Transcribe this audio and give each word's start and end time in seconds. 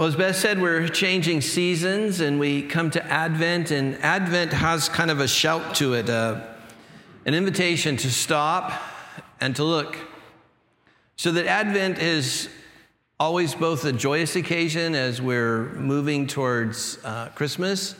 Well, 0.00 0.08
as 0.08 0.16
Beth 0.16 0.36
said, 0.36 0.62
we're 0.62 0.88
changing 0.88 1.42
seasons 1.42 2.20
and 2.20 2.40
we 2.40 2.62
come 2.62 2.90
to 2.92 3.04
Advent, 3.04 3.70
and 3.70 3.96
Advent 4.02 4.50
has 4.50 4.88
kind 4.88 5.10
of 5.10 5.20
a 5.20 5.28
shout 5.28 5.74
to 5.74 5.92
it, 5.92 6.08
uh, 6.08 6.40
an 7.26 7.34
invitation 7.34 7.98
to 7.98 8.10
stop 8.10 8.72
and 9.42 9.54
to 9.56 9.62
look. 9.62 9.98
So 11.16 11.32
that 11.32 11.44
Advent 11.44 11.98
is 11.98 12.48
always 13.18 13.54
both 13.54 13.84
a 13.84 13.92
joyous 13.92 14.36
occasion 14.36 14.94
as 14.94 15.20
we're 15.20 15.64
moving 15.74 16.26
towards 16.26 16.98
uh, 17.04 17.28
Christmas, 17.34 17.94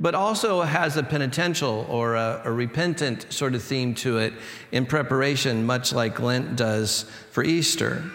but 0.00 0.16
also 0.16 0.62
has 0.62 0.96
a 0.96 1.04
penitential 1.04 1.86
or 1.88 2.16
a, 2.16 2.42
a 2.46 2.50
repentant 2.50 3.32
sort 3.32 3.54
of 3.54 3.62
theme 3.62 3.94
to 3.94 4.18
it 4.18 4.32
in 4.72 4.86
preparation, 4.86 5.64
much 5.64 5.92
like 5.92 6.18
Lent 6.18 6.56
does 6.56 7.04
for 7.30 7.44
Easter. 7.44 8.10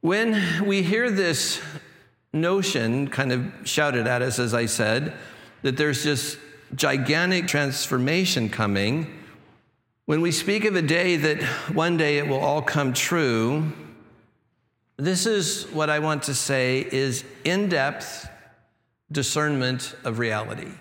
When 0.00 0.64
we 0.66 0.82
hear 0.82 1.10
this 1.10 1.60
notion 2.32 3.08
kind 3.08 3.32
of 3.32 3.52
shouted 3.64 4.06
at 4.06 4.22
us, 4.22 4.38
as 4.38 4.54
I 4.54 4.66
said, 4.66 5.12
that 5.62 5.76
there's 5.76 6.02
just 6.02 6.38
gigantic 6.74 7.46
transformation 7.46 8.48
coming, 8.48 9.18
when 10.06 10.22
we 10.22 10.32
speak 10.32 10.64
of 10.64 10.74
a 10.74 10.82
day 10.82 11.16
that 11.16 11.42
one 11.74 11.96
day 11.96 12.18
it 12.18 12.26
will 12.26 12.40
all 12.40 12.62
come 12.62 12.94
true, 12.94 13.70
this 14.96 15.26
is 15.26 15.64
what 15.70 15.90
I 15.90 15.98
want 15.98 16.24
to 16.24 16.34
say 16.34 16.86
is 16.90 17.24
in 17.44 17.68
depth 17.68 18.28
discernment 19.12 19.94
of 20.04 20.18
reality. 20.18 20.72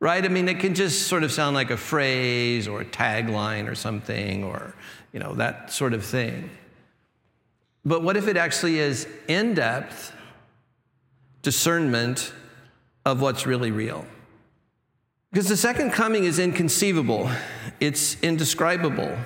Right? 0.00 0.24
I 0.24 0.28
mean, 0.28 0.48
it 0.48 0.58
can 0.58 0.74
just 0.74 1.06
sort 1.06 1.22
of 1.22 1.32
sound 1.32 1.54
like 1.54 1.70
a 1.70 1.76
phrase 1.76 2.68
or 2.68 2.80
a 2.80 2.84
tagline 2.84 3.70
or 3.70 3.74
something 3.74 4.44
or, 4.44 4.74
you 5.12 5.20
know, 5.20 5.34
that 5.34 5.72
sort 5.72 5.94
of 5.94 6.04
thing. 6.04 6.50
But 7.86 8.02
what 8.02 8.16
if 8.16 8.26
it 8.26 8.36
actually 8.36 8.80
is 8.80 9.06
in 9.28 9.54
depth 9.54 10.12
discernment 11.42 12.32
of 13.04 13.22
what's 13.22 13.46
really 13.46 13.70
real? 13.70 14.04
Because 15.30 15.48
the 15.48 15.56
second 15.56 15.92
coming 15.92 16.24
is 16.24 16.40
inconceivable, 16.40 17.30
it's 17.78 18.20
indescribable. 18.22 19.16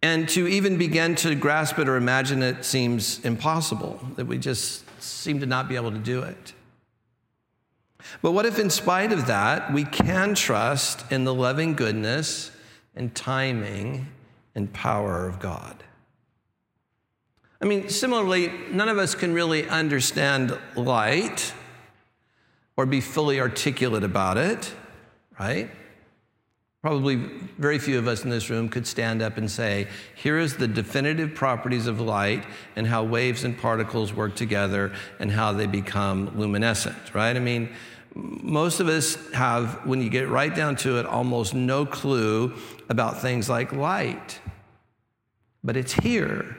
And 0.00 0.28
to 0.28 0.46
even 0.46 0.78
begin 0.78 1.16
to 1.16 1.34
grasp 1.34 1.80
it 1.80 1.88
or 1.88 1.96
imagine 1.96 2.40
it 2.40 2.64
seems 2.64 3.18
impossible, 3.24 4.00
that 4.14 4.26
we 4.26 4.38
just 4.38 4.84
seem 5.02 5.40
to 5.40 5.46
not 5.46 5.68
be 5.68 5.74
able 5.74 5.90
to 5.90 5.98
do 5.98 6.22
it. 6.22 6.54
But 8.22 8.30
what 8.30 8.46
if, 8.46 8.60
in 8.60 8.70
spite 8.70 9.12
of 9.12 9.26
that, 9.26 9.72
we 9.72 9.84
can 9.84 10.36
trust 10.36 11.10
in 11.10 11.24
the 11.24 11.34
loving 11.34 11.74
goodness 11.74 12.52
and 12.94 13.12
timing 13.12 14.06
and 14.54 14.72
power 14.72 15.26
of 15.26 15.40
God? 15.40 15.82
I 17.62 17.66
mean, 17.66 17.90
similarly, 17.90 18.50
none 18.70 18.88
of 18.88 18.96
us 18.96 19.14
can 19.14 19.34
really 19.34 19.68
understand 19.68 20.56
light 20.76 21.52
or 22.76 22.86
be 22.86 23.02
fully 23.02 23.38
articulate 23.38 24.02
about 24.02 24.38
it, 24.38 24.72
right? 25.38 25.70
Probably 26.80 27.16
very 27.16 27.78
few 27.78 27.98
of 27.98 28.08
us 28.08 28.24
in 28.24 28.30
this 28.30 28.48
room 28.48 28.70
could 28.70 28.86
stand 28.86 29.20
up 29.20 29.36
and 29.36 29.50
say, 29.50 29.88
here 30.14 30.38
is 30.38 30.56
the 30.56 30.66
definitive 30.66 31.34
properties 31.34 31.86
of 31.86 32.00
light 32.00 32.46
and 32.76 32.86
how 32.86 33.04
waves 33.04 33.44
and 33.44 33.58
particles 33.58 34.14
work 34.14 34.34
together 34.34 34.90
and 35.18 35.30
how 35.30 35.52
they 35.52 35.66
become 35.66 36.32
luminescent, 36.38 37.14
right? 37.14 37.36
I 37.36 37.40
mean, 37.40 37.68
most 38.14 38.80
of 38.80 38.88
us 38.88 39.18
have, 39.32 39.86
when 39.86 40.00
you 40.00 40.08
get 40.08 40.30
right 40.30 40.54
down 40.54 40.76
to 40.76 40.98
it, 40.98 41.04
almost 41.04 41.52
no 41.52 41.84
clue 41.84 42.54
about 42.88 43.20
things 43.20 43.50
like 43.50 43.74
light. 43.74 44.40
But 45.62 45.76
it's 45.76 45.92
here 45.92 46.56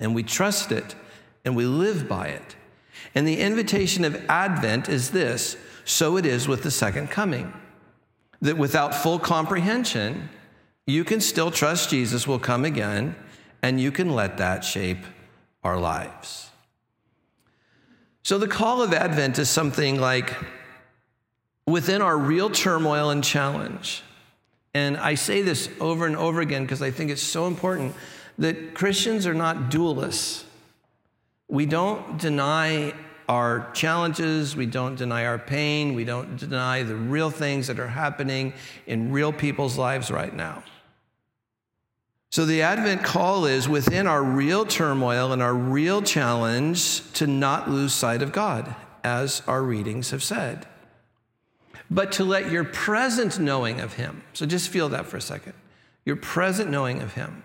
and 0.00 0.14
we 0.14 0.22
trust 0.22 0.72
it 0.72 0.94
and 1.44 1.54
we 1.54 1.64
live 1.64 2.08
by 2.08 2.28
it. 2.28 2.56
And 3.14 3.26
the 3.26 3.40
invitation 3.40 4.04
of 4.04 4.24
Advent 4.28 4.88
is 4.88 5.10
this 5.10 5.56
so 5.84 6.16
it 6.16 6.26
is 6.26 6.46
with 6.46 6.62
the 6.62 6.70
second 6.70 7.10
coming. 7.10 7.52
That 8.42 8.56
without 8.56 8.94
full 8.94 9.18
comprehension, 9.18 10.28
you 10.86 11.04
can 11.04 11.20
still 11.20 11.50
trust 11.50 11.90
Jesus 11.90 12.26
will 12.26 12.38
come 12.38 12.64
again, 12.64 13.14
and 13.62 13.80
you 13.80 13.92
can 13.92 14.10
let 14.10 14.38
that 14.38 14.64
shape 14.64 15.04
our 15.62 15.78
lives. 15.78 16.50
So 18.22 18.38
the 18.38 18.48
call 18.48 18.82
of 18.82 18.92
Advent 18.92 19.38
is 19.38 19.50
something 19.50 20.00
like 20.00 20.34
within 21.66 22.02
our 22.02 22.16
real 22.16 22.50
turmoil 22.50 23.10
and 23.10 23.22
challenge. 23.22 24.02
And 24.72 24.96
I 24.96 25.14
say 25.14 25.42
this 25.42 25.68
over 25.80 26.06
and 26.06 26.16
over 26.16 26.40
again 26.40 26.62
because 26.62 26.82
I 26.82 26.90
think 26.90 27.10
it's 27.10 27.22
so 27.22 27.46
important 27.46 27.94
that 28.40 28.74
Christians 28.74 29.26
are 29.26 29.34
not 29.34 29.70
dualists. 29.70 30.44
We 31.48 31.66
don't 31.66 32.18
deny 32.18 32.94
our 33.28 33.70
challenges, 33.74 34.56
we 34.56 34.66
don't 34.66 34.96
deny 34.96 35.26
our 35.26 35.38
pain, 35.38 35.94
we 35.94 36.04
don't 36.04 36.36
deny 36.36 36.82
the 36.82 36.96
real 36.96 37.30
things 37.30 37.68
that 37.68 37.78
are 37.78 37.86
happening 37.86 38.54
in 38.86 39.12
real 39.12 39.32
people's 39.32 39.78
lives 39.78 40.10
right 40.10 40.34
now. 40.34 40.64
So, 42.30 42.46
the 42.46 42.62
Advent 42.62 43.04
call 43.04 43.44
is 43.44 43.68
within 43.68 44.06
our 44.06 44.22
real 44.22 44.64
turmoil 44.64 45.32
and 45.32 45.42
our 45.42 45.54
real 45.54 46.00
challenge 46.00 47.12
to 47.14 47.26
not 47.26 47.70
lose 47.70 47.92
sight 47.92 48.22
of 48.22 48.32
God, 48.32 48.74
as 49.04 49.42
our 49.46 49.62
readings 49.62 50.10
have 50.10 50.22
said, 50.22 50.66
but 51.90 52.12
to 52.12 52.24
let 52.24 52.50
your 52.50 52.64
present 52.64 53.38
knowing 53.38 53.80
of 53.80 53.94
Him, 53.94 54.22
so 54.32 54.46
just 54.46 54.70
feel 54.70 54.88
that 54.88 55.06
for 55.06 55.18
a 55.18 55.20
second, 55.20 55.54
your 56.04 56.16
present 56.16 56.70
knowing 56.70 57.02
of 57.02 57.14
Him, 57.14 57.42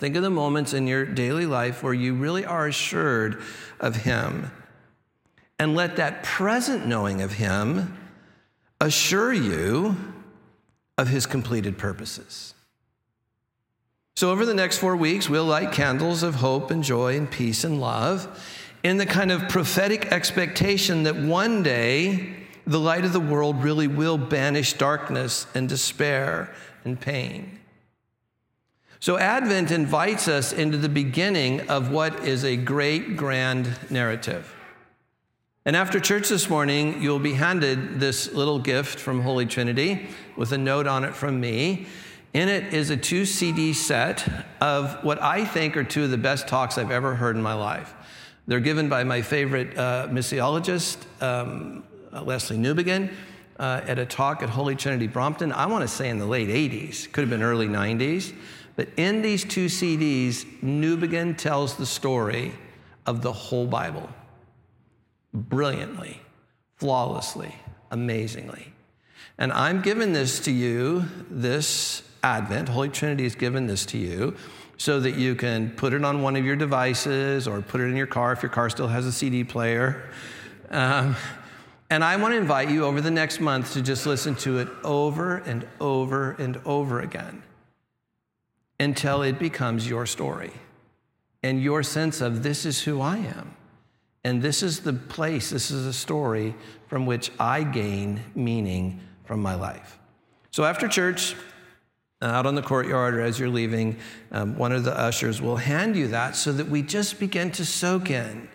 Think 0.00 0.16
of 0.16 0.22
the 0.22 0.30
moments 0.30 0.72
in 0.72 0.86
your 0.86 1.04
daily 1.04 1.44
life 1.44 1.82
where 1.82 1.92
you 1.92 2.14
really 2.14 2.46
are 2.46 2.66
assured 2.66 3.42
of 3.78 3.96
Him. 3.96 4.50
And 5.58 5.76
let 5.76 5.96
that 5.96 6.22
present 6.22 6.86
knowing 6.86 7.20
of 7.20 7.32
Him 7.32 7.98
assure 8.80 9.30
you 9.30 9.94
of 10.96 11.08
His 11.08 11.26
completed 11.26 11.76
purposes. 11.76 12.54
So, 14.16 14.30
over 14.30 14.46
the 14.46 14.54
next 14.54 14.78
four 14.78 14.96
weeks, 14.96 15.28
we'll 15.28 15.44
light 15.44 15.70
candles 15.70 16.22
of 16.22 16.36
hope 16.36 16.70
and 16.70 16.82
joy 16.82 17.18
and 17.18 17.30
peace 17.30 17.62
and 17.62 17.78
love 17.78 18.26
in 18.82 18.96
the 18.96 19.04
kind 19.04 19.30
of 19.30 19.50
prophetic 19.50 20.06
expectation 20.06 21.02
that 21.02 21.16
one 21.16 21.62
day 21.62 22.36
the 22.66 22.80
light 22.80 23.04
of 23.04 23.12
the 23.12 23.20
world 23.20 23.62
really 23.62 23.86
will 23.86 24.16
banish 24.16 24.72
darkness 24.72 25.46
and 25.54 25.68
despair 25.68 26.50
and 26.86 26.98
pain. 26.98 27.59
So, 29.02 29.16
Advent 29.16 29.70
invites 29.70 30.28
us 30.28 30.52
into 30.52 30.76
the 30.76 30.90
beginning 30.90 31.70
of 31.70 31.90
what 31.90 32.22
is 32.22 32.44
a 32.44 32.54
great, 32.54 33.16
grand 33.16 33.74
narrative. 33.90 34.54
And 35.64 35.74
after 35.74 35.98
church 35.98 36.28
this 36.28 36.50
morning, 36.50 37.02
you'll 37.02 37.18
be 37.18 37.32
handed 37.32 37.98
this 37.98 38.30
little 38.34 38.58
gift 38.58 38.98
from 38.98 39.22
Holy 39.22 39.46
Trinity 39.46 40.10
with 40.36 40.52
a 40.52 40.58
note 40.58 40.86
on 40.86 41.04
it 41.04 41.14
from 41.14 41.40
me. 41.40 41.86
In 42.34 42.50
it 42.50 42.74
is 42.74 42.90
a 42.90 42.96
two 42.96 43.24
CD 43.24 43.72
set 43.72 44.28
of 44.60 45.02
what 45.02 45.22
I 45.22 45.46
think 45.46 45.78
are 45.78 45.84
two 45.84 46.04
of 46.04 46.10
the 46.10 46.18
best 46.18 46.46
talks 46.46 46.76
I've 46.76 46.90
ever 46.90 47.14
heard 47.14 47.36
in 47.36 47.42
my 47.42 47.54
life. 47.54 47.94
They're 48.46 48.60
given 48.60 48.90
by 48.90 49.04
my 49.04 49.22
favorite 49.22 49.78
uh, 49.78 50.08
missiologist, 50.10 50.98
um, 51.22 51.84
Lesslie 52.12 52.58
Newbigin, 52.58 53.10
uh, 53.58 53.80
at 53.86 53.98
a 53.98 54.04
talk 54.04 54.42
at 54.42 54.50
Holy 54.50 54.76
Trinity 54.76 55.06
Brompton. 55.06 55.52
I 55.52 55.64
want 55.64 55.82
to 55.82 55.88
say 55.88 56.10
in 56.10 56.18
the 56.18 56.26
late 56.26 56.48
80s, 56.48 57.10
could 57.10 57.22
have 57.22 57.30
been 57.30 57.42
early 57.42 57.66
90s. 57.66 58.34
But 58.80 58.88
in 58.96 59.20
these 59.20 59.44
two 59.44 59.66
CDs, 59.66 60.46
Newbigin 60.62 61.36
tells 61.36 61.76
the 61.76 61.84
story 61.84 62.54
of 63.04 63.20
the 63.20 63.30
whole 63.30 63.66
Bible 63.66 64.08
brilliantly, 65.34 66.18
flawlessly, 66.76 67.54
amazingly. 67.90 68.72
And 69.36 69.52
I'm 69.52 69.82
giving 69.82 70.14
this 70.14 70.40
to 70.46 70.50
you 70.50 71.04
this 71.28 72.02
Advent. 72.22 72.70
Holy 72.70 72.88
Trinity 72.88 73.24
has 73.24 73.34
given 73.34 73.66
this 73.66 73.84
to 73.84 73.98
you 73.98 74.34
so 74.78 74.98
that 74.98 75.14
you 75.14 75.34
can 75.34 75.72
put 75.72 75.92
it 75.92 76.02
on 76.02 76.22
one 76.22 76.34
of 76.34 76.46
your 76.46 76.56
devices 76.56 77.46
or 77.46 77.60
put 77.60 77.82
it 77.82 77.88
in 77.88 77.96
your 77.96 78.06
car 78.06 78.32
if 78.32 78.42
your 78.42 78.48
car 78.48 78.70
still 78.70 78.88
has 78.88 79.04
a 79.04 79.12
CD 79.12 79.44
player. 79.44 80.08
Um, 80.70 81.16
and 81.90 82.02
I 82.02 82.16
want 82.16 82.32
to 82.32 82.38
invite 82.38 82.70
you 82.70 82.86
over 82.86 83.02
the 83.02 83.10
next 83.10 83.40
month 83.40 83.74
to 83.74 83.82
just 83.82 84.06
listen 84.06 84.36
to 84.36 84.56
it 84.56 84.68
over 84.84 85.36
and 85.36 85.68
over 85.80 86.30
and 86.38 86.58
over 86.64 87.00
again 87.00 87.42
until 88.80 89.22
it 89.22 89.38
becomes 89.38 89.88
your 89.88 90.06
story 90.06 90.50
and 91.42 91.62
your 91.62 91.82
sense 91.82 92.20
of 92.20 92.42
this 92.42 92.64
is 92.66 92.82
who 92.82 93.00
I 93.00 93.18
am. 93.18 93.54
And 94.24 94.42
this 94.42 94.62
is 94.62 94.80
the 94.80 94.92
place, 94.92 95.50
this 95.50 95.70
is 95.70 95.86
a 95.86 95.92
story 95.92 96.54
from 96.88 97.06
which 97.06 97.30
I 97.38 97.62
gain 97.62 98.20
meaning 98.34 99.00
from 99.24 99.40
my 99.40 99.54
life. 99.54 99.98
So 100.50 100.64
after 100.64 100.88
church, 100.88 101.34
uh, 102.22 102.26
out 102.26 102.44
on 102.44 102.54
the 102.54 102.62
courtyard 102.62 103.14
or 103.14 103.22
as 103.22 103.38
you're 103.38 103.48
leaving, 103.48 103.96
um, 104.32 104.58
one 104.58 104.72
of 104.72 104.84
the 104.84 104.98
ushers 104.98 105.40
will 105.40 105.56
hand 105.56 105.96
you 105.96 106.08
that 106.08 106.36
so 106.36 106.52
that 106.52 106.68
we 106.68 106.82
just 106.82 107.18
begin 107.18 107.50
to 107.52 107.64
soak 107.64 108.10
in 108.10 108.48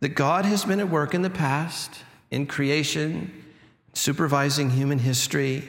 that 0.00 0.10
God 0.10 0.44
has 0.44 0.64
been 0.64 0.80
at 0.80 0.88
work 0.88 1.14
in 1.14 1.22
the 1.22 1.30
past, 1.30 1.90
in 2.30 2.46
creation, 2.46 3.44
supervising 3.92 4.70
human 4.70 4.98
history, 4.98 5.68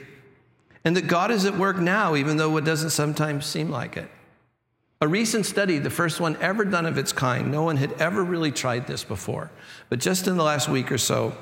and 0.86 0.96
that 0.96 1.08
God 1.08 1.32
is 1.32 1.44
at 1.44 1.58
work 1.58 1.78
now, 1.78 2.14
even 2.14 2.36
though 2.36 2.56
it 2.58 2.64
doesn't 2.64 2.90
sometimes 2.90 3.44
seem 3.44 3.70
like 3.70 3.96
it. 3.96 4.08
A 5.00 5.08
recent 5.08 5.44
study, 5.44 5.80
the 5.80 5.90
first 5.90 6.20
one 6.20 6.36
ever 6.40 6.64
done 6.64 6.86
of 6.86 6.96
its 6.96 7.12
kind, 7.12 7.50
no 7.50 7.64
one 7.64 7.76
had 7.76 7.90
ever 8.00 8.22
really 8.22 8.52
tried 8.52 8.86
this 8.86 9.02
before, 9.02 9.50
but 9.88 9.98
just 9.98 10.28
in 10.28 10.36
the 10.36 10.44
last 10.44 10.68
week 10.68 10.92
or 10.92 10.96
so, 10.96 11.36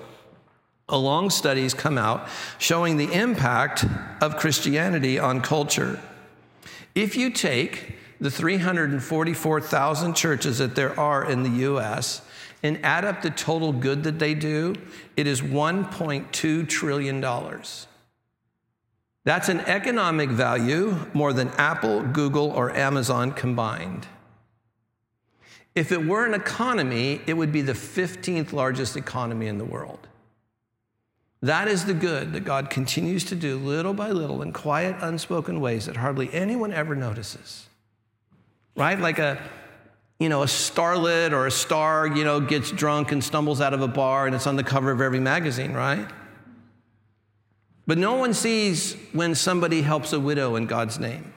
a 0.89 0.97
long 0.97 1.29
studies 1.29 1.75
come 1.75 1.99
out 1.99 2.27
showing 2.57 2.97
the 2.97 3.13
impact 3.13 3.85
of 4.23 4.39
Christianity 4.39 5.19
on 5.19 5.43
culture. 5.43 6.01
If 6.95 7.15
you 7.15 7.29
take 7.29 7.99
the 8.23 8.31
344,000 8.31 10.15
churches 10.17 10.57
that 10.57 10.75
there 10.75 10.99
are 10.99 11.23
in 11.31 11.43
the 11.43 11.67
US 11.69 12.23
and 12.63 12.83
add 12.83 13.05
up 13.05 13.21
the 13.21 13.29
total 13.29 13.75
good 13.75 14.05
that 14.05 14.19
they 14.19 14.33
do, 14.33 14.75
it 15.19 15.27
is 15.27 15.43
$1.2 15.43 16.67
trillion. 16.67 17.23
That's 19.25 19.49
an 19.49 19.61
economic 19.61 20.29
value 20.29 21.07
more 21.15 21.33
than 21.33 21.49
Apple, 21.57 22.03
Google, 22.03 22.51
or 22.51 22.71
Amazon 22.77 23.33
combined. 23.33 24.07
If 25.75 25.91
it 25.91 26.07
were 26.07 26.25
an 26.27 26.35
economy, 26.35 27.21
it 27.27 27.35
would 27.35 27.51
be 27.51 27.63
the 27.63 27.73
15th 27.73 28.53
largest 28.53 28.97
economy 28.97 29.47
in 29.47 29.59
the 29.59 29.65
world. 29.65 30.07
That 31.43 31.69
is 31.69 31.85
the 31.85 31.95
good 31.95 32.33
that 32.33 32.45
God 32.45 32.71
continues 32.71 33.25
to 33.25 33.35
do 33.35 33.59
little 33.59 33.93
by 33.93 34.11
little 34.11 34.41
in 34.41 34.53
quiet, 34.53 34.97
unspoken 35.01 35.61
ways 35.61 35.87
that 35.87 35.97
hardly 35.97 36.33
anyone 36.33 36.73
ever 36.73 36.95
notices. 36.95 37.67
Right? 38.77 38.99
Like 38.99 39.19
a, 39.19 39.43
you 40.19 40.29
know, 40.29 40.43
a 40.43 40.47
starlet 40.47 41.33
or 41.33 41.47
a 41.47 41.51
star, 41.51 42.07
you 42.07 42.25
know, 42.25 42.41
gets 42.41 42.71
drunk 42.71 43.13
and 43.13 43.23
stumbles 43.23 43.61
out 43.61 43.75
of 43.75 43.83
a 43.83 43.89
bar 43.89 44.27
and 44.27 44.35
it's 44.35 44.47
on 44.47 44.57
the 44.57 44.65
cover 44.65 44.91
of 44.91 45.01
every 45.01 45.21
magazine, 45.21 45.73
right? 45.73 46.09
But 47.87 47.99
no 47.99 48.15
one 48.15 48.35
sees 48.35 48.97
when 49.13 49.35
somebody 49.35 49.83
helps 49.83 50.13
a 50.13 50.21
widow 50.21 50.57
in 50.57 50.67
God's 50.67 50.99
name. 50.99 51.35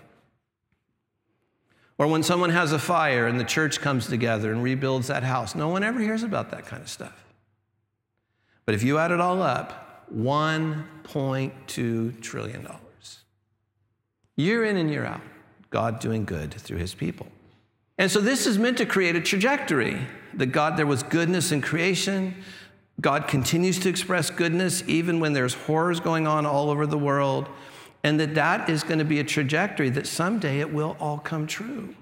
Or 1.97 2.07
when 2.07 2.23
someone 2.23 2.51
has 2.51 2.71
a 2.71 2.79
fire 2.79 3.27
and 3.27 3.39
the 3.39 3.43
church 3.43 3.81
comes 3.81 4.07
together 4.07 4.51
and 4.51 4.63
rebuilds 4.63 5.07
that 5.07 5.23
house. 5.23 5.55
No 5.55 5.67
one 5.67 5.83
ever 5.83 5.99
hears 5.99 6.23
about 6.23 6.51
that 6.51 6.65
kind 6.65 6.81
of 6.81 6.89
stuff. 6.89 7.25
But 8.65 8.75
if 8.75 8.83
you 8.83 8.97
add 8.97 9.11
it 9.11 9.19
all 9.19 9.41
up, 9.41 10.05
$1.2 10.15 12.21
trillion. 12.21 12.67
Year 14.35 14.63
in 14.63 14.77
and 14.77 14.89
year 14.89 15.03
out, 15.03 15.21
God 15.71 15.99
doing 15.99 16.23
good 16.23 16.53
through 16.53 16.77
his 16.77 16.93
people. 16.93 17.27
And 17.97 18.11
so 18.11 18.21
this 18.21 18.45
is 18.45 18.59
meant 18.59 18.77
to 18.77 18.85
create 18.85 19.15
a 19.15 19.21
trajectory 19.21 19.99
that 20.35 20.47
God, 20.47 20.77
there 20.77 20.85
was 20.85 21.01
goodness 21.01 21.51
in 21.51 21.61
creation, 21.61 22.35
God 22.99 23.27
continues 23.27 23.79
to 23.79 23.89
express 23.89 24.29
goodness 24.29 24.83
even 24.87 25.19
when 25.19 25.33
there's 25.33 25.53
horrors 25.53 25.99
going 25.99 26.25
on 26.25 26.45
all 26.45 26.69
over 26.69 26.87
the 26.87 26.97
world, 26.97 27.47
and 28.03 28.19
that 28.19 28.35
that 28.35 28.69
is 28.69 28.83
going 28.83 28.99
to 28.99 29.05
be 29.05 29.19
a 29.19 29.23
trajectory 29.23 29.89
that 29.89 30.07
someday 30.07 30.59
it 30.59 30.73
will 30.73 30.97
all 30.99 31.19
come 31.19 31.45
true. 31.45 31.95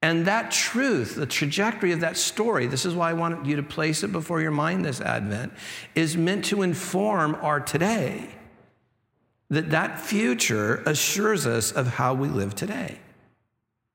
And 0.00 0.26
that 0.26 0.52
truth, 0.52 1.16
the 1.16 1.26
trajectory 1.26 1.92
of 1.92 2.00
that 2.00 2.16
story, 2.16 2.66
this 2.66 2.86
is 2.86 2.94
why 2.94 3.10
I 3.10 3.14
want 3.14 3.46
you 3.46 3.56
to 3.56 3.62
place 3.62 4.04
it 4.04 4.12
before 4.12 4.40
your 4.40 4.52
mind 4.52 4.84
this 4.84 5.00
Advent, 5.00 5.52
is 5.94 6.16
meant 6.16 6.44
to 6.46 6.62
inform 6.62 7.34
our 7.36 7.58
today. 7.58 8.30
That 9.50 9.70
that 9.70 9.98
future 9.98 10.82
assures 10.86 11.46
us 11.46 11.72
of 11.72 11.88
how 11.88 12.14
we 12.14 12.28
live 12.28 12.54
today. 12.54 13.00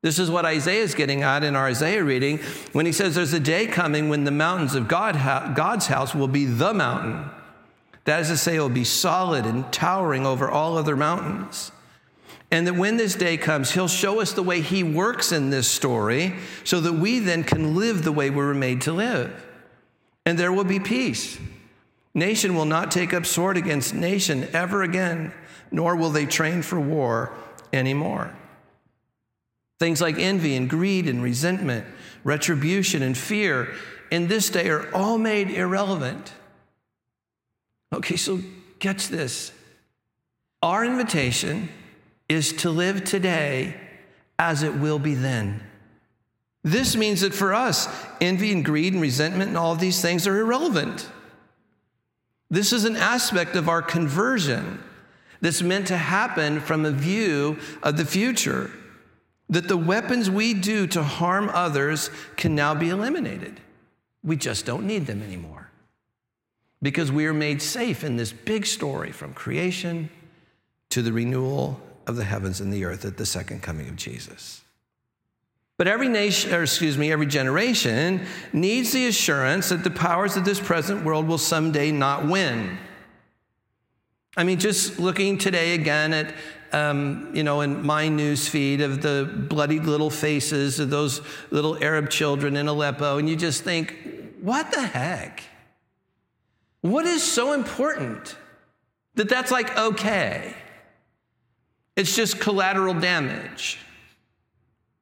This 0.03 0.19
is 0.19 0.29
what 0.29 0.43
Isaiah 0.43 0.83
is 0.83 0.95
getting 0.95 1.23
at 1.23 1.45
in 1.45 1.55
our 1.55 1.65
Isaiah 1.65 2.03
reading 2.03 2.39
when 2.73 2.85
he 2.85 2.91
says 2.91 3.15
there's 3.15 3.31
a 3.31 3.39
day 3.39 3.67
coming 3.67 4.09
when 4.09 4.25
the 4.25 4.31
mountains 4.31 4.75
of 4.75 4.89
God, 4.89 5.15
God's 5.55 5.87
house 5.87 6.13
will 6.13 6.27
be 6.27 6.43
the 6.43 6.73
mountain. 6.73 7.31
That 8.03 8.19
is 8.19 8.27
to 8.27 8.35
say, 8.35 8.57
it 8.57 8.59
will 8.59 8.67
be 8.67 8.83
solid 8.83 9.45
and 9.45 9.71
towering 9.71 10.25
over 10.25 10.51
all 10.51 10.77
other 10.77 10.97
mountains. 10.97 11.71
And 12.51 12.67
that 12.67 12.75
when 12.75 12.97
this 12.97 13.15
day 13.15 13.37
comes, 13.37 13.71
he'll 13.71 13.87
show 13.87 14.19
us 14.19 14.33
the 14.33 14.43
way 14.43 14.59
he 14.59 14.83
works 14.83 15.31
in 15.31 15.51
this 15.51 15.69
story 15.69 16.35
so 16.65 16.81
that 16.81 16.93
we 16.93 17.19
then 17.19 17.45
can 17.45 17.77
live 17.77 18.03
the 18.03 18.11
way 18.11 18.29
we 18.29 18.35
were 18.35 18.53
made 18.53 18.81
to 18.81 18.91
live. 18.91 19.47
And 20.25 20.37
there 20.37 20.51
will 20.51 20.65
be 20.65 20.81
peace. 20.81 21.39
Nation 22.13 22.55
will 22.55 22.65
not 22.65 22.91
take 22.91 23.13
up 23.13 23.25
sword 23.25 23.55
against 23.55 23.95
nation 23.95 24.49
ever 24.51 24.83
again, 24.83 25.33
nor 25.71 25.95
will 25.95 26.09
they 26.09 26.25
train 26.25 26.61
for 26.61 26.77
war 26.77 27.33
anymore. 27.71 28.35
Things 29.79 30.01
like 30.01 30.17
envy 30.17 30.55
and 30.55 30.69
greed 30.69 31.07
and 31.07 31.21
resentment, 31.21 31.85
retribution 32.23 33.01
and 33.01 33.17
fear 33.17 33.73
in 34.11 34.27
this 34.27 34.49
day 34.49 34.69
are 34.69 34.93
all 34.95 35.17
made 35.17 35.49
irrelevant. 35.49 36.33
Okay, 37.93 38.15
so 38.15 38.39
catch 38.79 39.07
this. 39.07 39.51
Our 40.61 40.85
invitation 40.85 41.69
is 42.29 42.53
to 42.53 42.69
live 42.69 43.03
today 43.03 43.75
as 44.39 44.63
it 44.63 44.75
will 44.75 44.99
be 44.99 45.15
then. 45.15 45.61
This 46.63 46.95
means 46.95 47.21
that 47.21 47.33
for 47.33 47.53
us, 47.53 47.87
envy 48.21 48.51
and 48.51 48.63
greed 48.63 48.93
and 48.93 49.01
resentment 49.01 49.49
and 49.49 49.57
all 49.57 49.73
of 49.73 49.79
these 49.79 50.01
things 50.01 50.25
are 50.27 50.39
irrelevant. 50.39 51.09
This 52.49 52.71
is 52.71 52.85
an 52.85 52.95
aspect 52.95 53.55
of 53.55 53.67
our 53.67 53.81
conversion 53.81 54.81
that's 55.41 55.61
meant 55.61 55.87
to 55.87 55.97
happen 55.97 56.61
from 56.61 56.85
a 56.85 56.91
view 56.91 57.57
of 57.81 57.97
the 57.97 58.05
future 58.05 58.71
that 59.49 59.67
the 59.67 59.77
weapons 59.77 60.29
we 60.29 60.53
do 60.53 60.87
to 60.87 61.03
harm 61.03 61.49
others 61.53 62.09
can 62.37 62.55
now 62.55 62.73
be 62.73 62.89
eliminated. 62.89 63.59
We 64.23 64.37
just 64.37 64.65
don't 64.65 64.87
need 64.87 65.05
them 65.05 65.21
anymore 65.21 65.69
because 66.81 67.11
we 67.11 67.25
are 67.25 67.33
made 67.33 67.61
safe 67.61 68.03
in 68.03 68.17
this 68.17 68.31
big 68.31 68.65
story 68.65 69.11
from 69.11 69.33
creation 69.33 70.09
to 70.89 71.01
the 71.01 71.13
renewal 71.13 71.79
of 72.05 72.15
the 72.15 72.23
heavens 72.23 72.59
and 72.59 72.71
the 72.71 72.85
earth 72.85 73.05
at 73.05 73.17
the 73.17 73.25
second 73.25 73.61
coming 73.61 73.87
of 73.87 73.95
Jesus. 73.95 74.61
But 75.77 75.87
every 75.87 76.07
nation, 76.07 76.53
or 76.53 76.63
excuse 76.63 76.97
me, 76.97 77.11
every 77.11 77.25
generation 77.25 78.25
needs 78.51 78.91
the 78.91 79.07
assurance 79.07 79.69
that 79.69 79.83
the 79.83 79.89
powers 79.89 80.37
of 80.37 80.45
this 80.45 80.59
present 80.59 81.03
world 81.03 81.27
will 81.27 81.37
someday 81.37 81.91
not 81.91 82.27
win. 82.27 82.77
I 84.37 84.43
mean, 84.43 84.59
just 84.59 84.99
looking 84.99 85.37
today 85.37 85.73
again 85.73 86.13
at 86.13 86.33
um, 86.73 87.29
you 87.33 87.43
know, 87.43 87.61
in 87.61 87.85
my 87.85 88.09
news 88.09 88.47
feed 88.47 88.81
of 88.81 89.01
the 89.01 89.29
bloodied 89.49 89.83
little 89.83 90.09
faces 90.09 90.79
of 90.79 90.89
those 90.89 91.21
little 91.51 91.81
Arab 91.83 92.09
children 92.09 92.57
in 92.57 92.67
Aleppo, 92.67 93.19
and 93.19 93.29
you 93.29 93.35
just 93.35 93.63
think, 93.63 93.95
what 94.41 94.71
the 94.71 94.81
heck? 94.81 95.43
What 96.81 97.05
is 97.05 97.23
so 97.23 97.53
important 97.53 98.35
that 99.15 99.29
that's 99.29 99.51
like 99.51 99.77
okay? 99.77 100.55
It's 101.95 102.15
just 102.15 102.39
collateral 102.39 102.95
damage. 102.95 103.77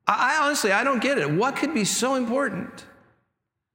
I, 0.05 0.35
I 0.35 0.45
honestly, 0.45 0.71
I 0.71 0.83
don't 0.83 1.01
get 1.01 1.17
it. 1.17 1.31
What 1.31 1.55
could 1.55 1.73
be 1.73 1.85
so 1.85 2.15
important? 2.15 2.85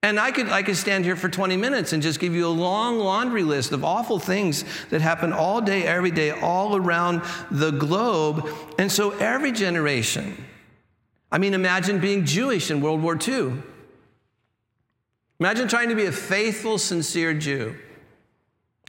And 0.07 0.21
I 0.21 0.31
could, 0.31 0.51
I 0.51 0.63
could 0.63 0.77
stand 0.77 1.05
here 1.05 1.17
for 1.17 1.29
20 1.29 1.57
minutes 1.57 1.93
and 1.93 2.01
just 2.01 2.21
give 2.21 2.33
you 2.33 2.47
a 2.47 2.49
long 2.49 3.01
laundry 3.01 3.43
list 3.43 3.73
of 3.73 3.83
awful 3.83 4.21
things 4.21 4.65
that 4.91 5.01
happen 5.01 5.33
all 5.33 5.61
day, 5.61 5.83
every 5.83 6.13
day, 6.13 6.31
all 6.31 6.77
around 6.77 7.23
the 7.51 7.73
globe. 7.73 8.49
And 8.79 8.91
so 8.91 9.11
every 9.19 9.51
generation, 9.51 10.45
I 11.33 11.39
mean, 11.39 11.55
imagine 11.55 11.99
being 11.99 12.25
Jewish 12.25 12.71
in 12.71 12.81
World 12.81 13.03
War 13.03 13.19
II. 13.21 13.55
Imagine 15.41 15.67
trying 15.67 15.89
to 15.89 15.97
be 15.97 16.07
a 16.07 16.13
faithful, 16.13 16.79
sincere 16.79 17.35
Jew 17.35 17.75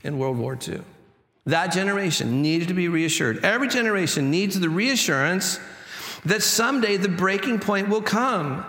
in 0.04 0.20
World 0.20 0.38
War 0.38 0.56
II. 0.68 0.82
That 1.46 1.72
generation 1.72 2.42
needed 2.42 2.68
to 2.68 2.74
be 2.74 2.86
reassured. 2.86 3.44
Every 3.44 3.66
generation 3.66 4.30
needs 4.30 4.60
the 4.60 4.70
reassurance 4.70 5.58
that 6.24 6.44
someday 6.44 6.96
the 6.96 7.08
breaking 7.08 7.58
point 7.58 7.88
will 7.88 8.02
come 8.02 8.64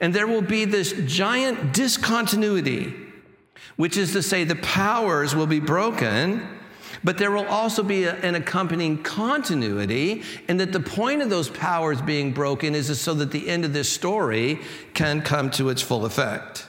and 0.00 0.14
there 0.14 0.26
will 0.26 0.42
be 0.42 0.64
this 0.64 0.92
giant 1.06 1.72
discontinuity, 1.72 2.94
which 3.76 3.96
is 3.96 4.12
to 4.12 4.22
say, 4.22 4.44
the 4.44 4.56
powers 4.56 5.34
will 5.34 5.46
be 5.46 5.60
broken, 5.60 6.46
but 7.02 7.18
there 7.18 7.30
will 7.30 7.46
also 7.46 7.82
be 7.82 8.04
a, 8.04 8.14
an 8.16 8.34
accompanying 8.34 9.02
continuity, 9.02 10.22
and 10.48 10.60
that 10.60 10.72
the 10.72 10.80
point 10.80 11.22
of 11.22 11.30
those 11.30 11.48
powers 11.48 12.00
being 12.02 12.32
broken 12.32 12.74
is 12.74 13.00
so 13.00 13.14
that 13.14 13.30
the 13.30 13.48
end 13.48 13.64
of 13.64 13.72
this 13.72 13.90
story 13.90 14.60
can 14.94 15.22
come 15.22 15.50
to 15.50 15.68
its 15.68 15.82
full 15.82 16.04
effect. 16.04 16.66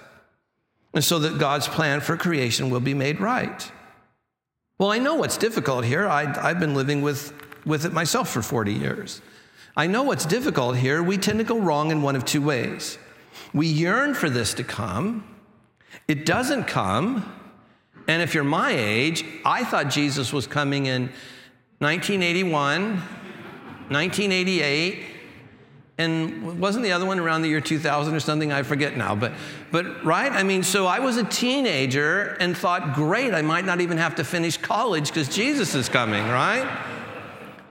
And 0.93 1.03
so 1.03 1.19
that 1.19 1.37
God's 1.37 1.67
plan 1.67 2.01
for 2.01 2.17
creation 2.17 2.69
will 2.69 2.79
be 2.79 2.93
made 2.93 3.19
right. 3.19 3.71
Well, 4.79 4.91
I 4.91 4.99
know 4.99 5.15
what's 5.15 5.37
difficult 5.37 5.85
here. 5.85 6.07
I, 6.07 6.25
have 6.49 6.59
been 6.59 6.75
living 6.75 7.01
with, 7.01 7.33
with 7.65 7.85
it 7.85 7.93
myself 7.93 8.29
for 8.29 8.41
40 8.41 8.73
years. 8.73 9.21
I 9.75 9.87
know 9.87 10.03
what's 10.03 10.25
difficult 10.25 10.77
here. 10.77 11.03
We 11.03 11.17
tend 11.17 11.39
to 11.39 11.43
go 11.43 11.59
wrong 11.59 11.91
in 11.91 12.01
one 12.01 12.15
of 12.15 12.25
two 12.25 12.41
ways. 12.41 12.97
We 13.53 13.67
yearn 13.67 14.13
for 14.13 14.29
this 14.29 14.53
to 14.55 14.63
come. 14.63 15.23
It 16.07 16.25
doesn't 16.25 16.65
come. 16.65 17.33
And 18.07 18.21
if 18.21 18.33
you're 18.33 18.43
my 18.43 18.71
age, 18.71 19.25
I 19.43 19.63
thought 19.63 19.89
Jesus 19.89 20.31
was 20.31 20.47
coming 20.47 20.85
in 20.85 21.03
1981, 21.79 22.95
1988, 23.89 25.03
and 25.99 26.59
wasn't 26.59 26.83
the 26.83 26.91
other 26.91 27.05
one 27.05 27.19
around 27.19 27.41
the 27.41 27.49
year 27.49 27.59
2000 27.59 28.13
or 28.13 28.19
something? 28.19 28.51
I 28.51 28.61
forget 28.63 28.95
now. 28.95 29.15
But, 29.15 29.33
but 29.71 30.05
right? 30.05 30.31
I 30.31 30.43
mean, 30.43 30.61
so 30.61 30.85
I 30.85 30.99
was 30.99 31.17
a 31.17 31.23
teenager 31.23 32.37
and 32.39 32.55
thought, 32.55 32.93
great, 32.93 33.33
I 33.33 33.41
might 33.41 33.65
not 33.65 33.81
even 33.81 33.97
have 33.97 34.15
to 34.15 34.23
finish 34.23 34.57
college 34.57 35.07
because 35.07 35.27
Jesus 35.27 35.73
is 35.73 35.89
coming, 35.89 36.27
right? 36.27 36.67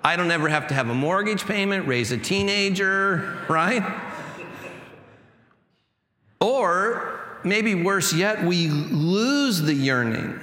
I 0.02 0.16
don't 0.16 0.30
ever 0.30 0.48
have 0.48 0.68
to 0.68 0.74
have 0.74 0.88
a 0.88 0.94
mortgage 0.94 1.46
payment, 1.46 1.86
raise 1.86 2.12
a 2.12 2.18
teenager, 2.18 3.38
right? 3.48 3.82
Or 6.46 7.18
maybe 7.42 7.74
worse 7.74 8.12
yet, 8.12 8.44
we 8.44 8.68
lose 8.68 9.60
the 9.60 9.74
yearning 9.74 10.38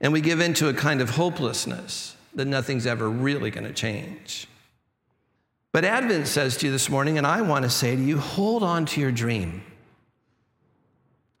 and 0.00 0.12
we 0.12 0.20
give 0.20 0.40
into 0.40 0.68
a 0.68 0.74
kind 0.74 1.00
of 1.00 1.10
hopelessness 1.10 2.16
that 2.34 2.46
nothing's 2.46 2.84
ever 2.84 3.08
really 3.08 3.52
going 3.52 3.62
to 3.62 3.72
change. 3.72 4.48
But 5.70 5.84
Advent 5.84 6.26
says 6.26 6.56
to 6.56 6.66
you 6.66 6.72
this 6.72 6.90
morning, 6.90 7.16
and 7.16 7.24
I 7.24 7.42
want 7.42 7.62
to 7.62 7.70
say 7.70 7.94
to 7.94 8.02
you, 8.02 8.18
hold 8.18 8.64
on 8.64 8.84
to 8.86 9.00
your 9.00 9.12
dream. 9.12 9.62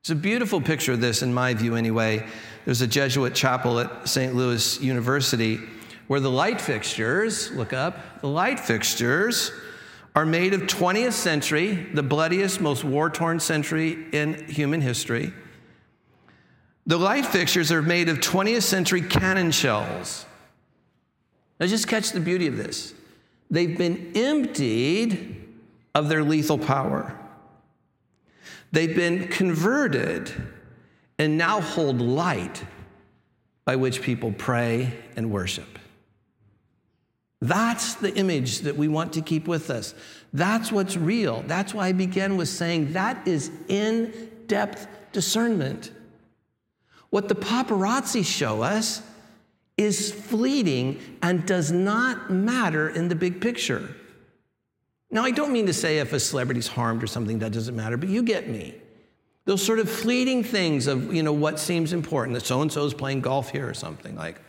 It's 0.02 0.10
a 0.10 0.14
beautiful 0.14 0.60
picture 0.60 0.92
of 0.92 1.00
this, 1.00 1.20
in 1.20 1.34
my 1.34 1.52
view, 1.52 1.74
anyway. 1.74 2.24
There's 2.64 2.80
a 2.80 2.86
Jesuit 2.86 3.34
chapel 3.34 3.80
at 3.80 4.08
St. 4.08 4.36
Louis 4.36 4.80
University 4.80 5.58
where 6.06 6.20
the 6.20 6.30
light 6.30 6.60
fixtures, 6.60 7.50
look 7.50 7.72
up, 7.72 8.20
the 8.20 8.28
light 8.28 8.60
fixtures 8.60 9.50
are 10.14 10.26
made 10.26 10.52
of 10.52 10.62
20th 10.62 11.12
century, 11.12 11.86
the 11.94 12.02
bloodiest, 12.02 12.60
most 12.60 12.84
war 12.84 13.08
torn 13.08 13.40
century 13.40 14.06
in 14.12 14.46
human 14.46 14.80
history. 14.80 15.32
The 16.86 16.98
light 16.98 17.26
fixtures 17.26 17.72
are 17.72 17.82
made 17.82 18.08
of 18.08 18.18
20th 18.18 18.62
century 18.62 19.02
cannon 19.02 19.52
shells. 19.52 20.26
Now, 21.58 21.66
just 21.66 21.86
catch 21.86 22.10
the 22.10 22.20
beauty 22.20 22.46
of 22.46 22.56
this. 22.56 22.92
They've 23.50 23.76
been 23.76 24.12
emptied 24.14 25.36
of 25.94 26.08
their 26.08 26.24
lethal 26.24 26.58
power. 26.58 27.16
They've 28.72 28.94
been 28.94 29.28
converted 29.28 30.32
and 31.18 31.38
now 31.38 31.60
hold 31.60 32.00
light 32.00 32.64
by 33.64 33.76
which 33.76 34.02
people 34.02 34.32
pray 34.32 34.92
and 35.14 35.30
worship. 35.30 35.78
That's 37.42 37.94
the 37.94 38.14
image 38.14 38.60
that 38.60 38.76
we 38.76 38.86
want 38.86 39.14
to 39.14 39.20
keep 39.20 39.48
with 39.48 39.68
us. 39.68 39.96
That's 40.32 40.70
what's 40.70 40.96
real. 40.96 41.42
That's 41.48 41.74
why 41.74 41.88
I 41.88 41.92
began 41.92 42.36
with 42.36 42.48
saying 42.48 42.92
that 42.92 43.26
is 43.26 43.50
in 43.66 44.30
depth 44.46 44.86
discernment. 45.10 45.90
What 47.10 47.28
the 47.28 47.34
paparazzi 47.34 48.24
show 48.24 48.62
us 48.62 49.02
is 49.76 50.12
fleeting 50.12 51.00
and 51.20 51.44
does 51.44 51.72
not 51.72 52.30
matter 52.30 52.88
in 52.88 53.08
the 53.08 53.16
big 53.16 53.40
picture. 53.40 53.88
Now, 55.10 55.24
I 55.24 55.32
don't 55.32 55.52
mean 55.52 55.66
to 55.66 55.74
say 55.74 55.98
if 55.98 56.12
a 56.12 56.20
celebrity's 56.20 56.68
harmed 56.68 57.02
or 57.02 57.08
something, 57.08 57.40
that 57.40 57.50
doesn't 57.50 57.74
matter, 57.74 57.96
but 57.96 58.08
you 58.08 58.22
get 58.22 58.48
me. 58.48 58.76
Those 59.46 59.66
sort 59.66 59.80
of 59.80 59.90
fleeting 59.90 60.44
things 60.44 60.86
of, 60.86 61.12
you 61.12 61.24
know, 61.24 61.32
what 61.32 61.58
seems 61.58 61.92
important, 61.92 62.34
that 62.34 62.46
so 62.46 62.62
and 62.62 62.70
so 62.70 62.84
is 62.84 62.94
playing 62.94 63.20
golf 63.20 63.50
here 63.50 63.68
or 63.68 63.74
something, 63.74 64.14
like. 64.14 64.40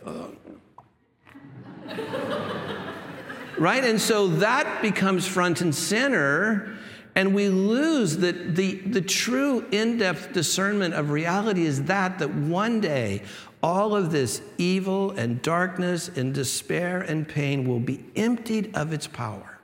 Right? 3.58 3.84
And 3.84 4.00
so 4.00 4.28
that 4.28 4.82
becomes 4.82 5.28
front 5.28 5.62
and 5.62 5.74
center, 5.74 6.78
and 7.16 7.34
we 7.36 7.50
lose 7.50 8.18
that 8.18 8.56
the, 8.56 8.76
the 8.76 9.02
true 9.02 9.66
in 9.72 9.98
depth 9.98 10.34
discernment 10.34 10.94
of 10.94 11.12
reality 11.12 11.66
is 11.66 11.84
that, 11.84 12.20
that 12.20 12.34
one 12.34 12.82
day 12.82 13.24
all 13.62 13.96
of 13.96 14.12
this 14.12 14.42
evil 14.58 15.12
and 15.12 15.42
darkness 15.42 16.10
and 16.10 16.34
despair 16.34 17.02
and 17.02 17.28
pain 17.28 17.68
will 17.68 17.80
be 17.80 18.04
emptied 18.16 18.76
of 18.76 18.92
its 18.92 19.08
power 19.08 19.60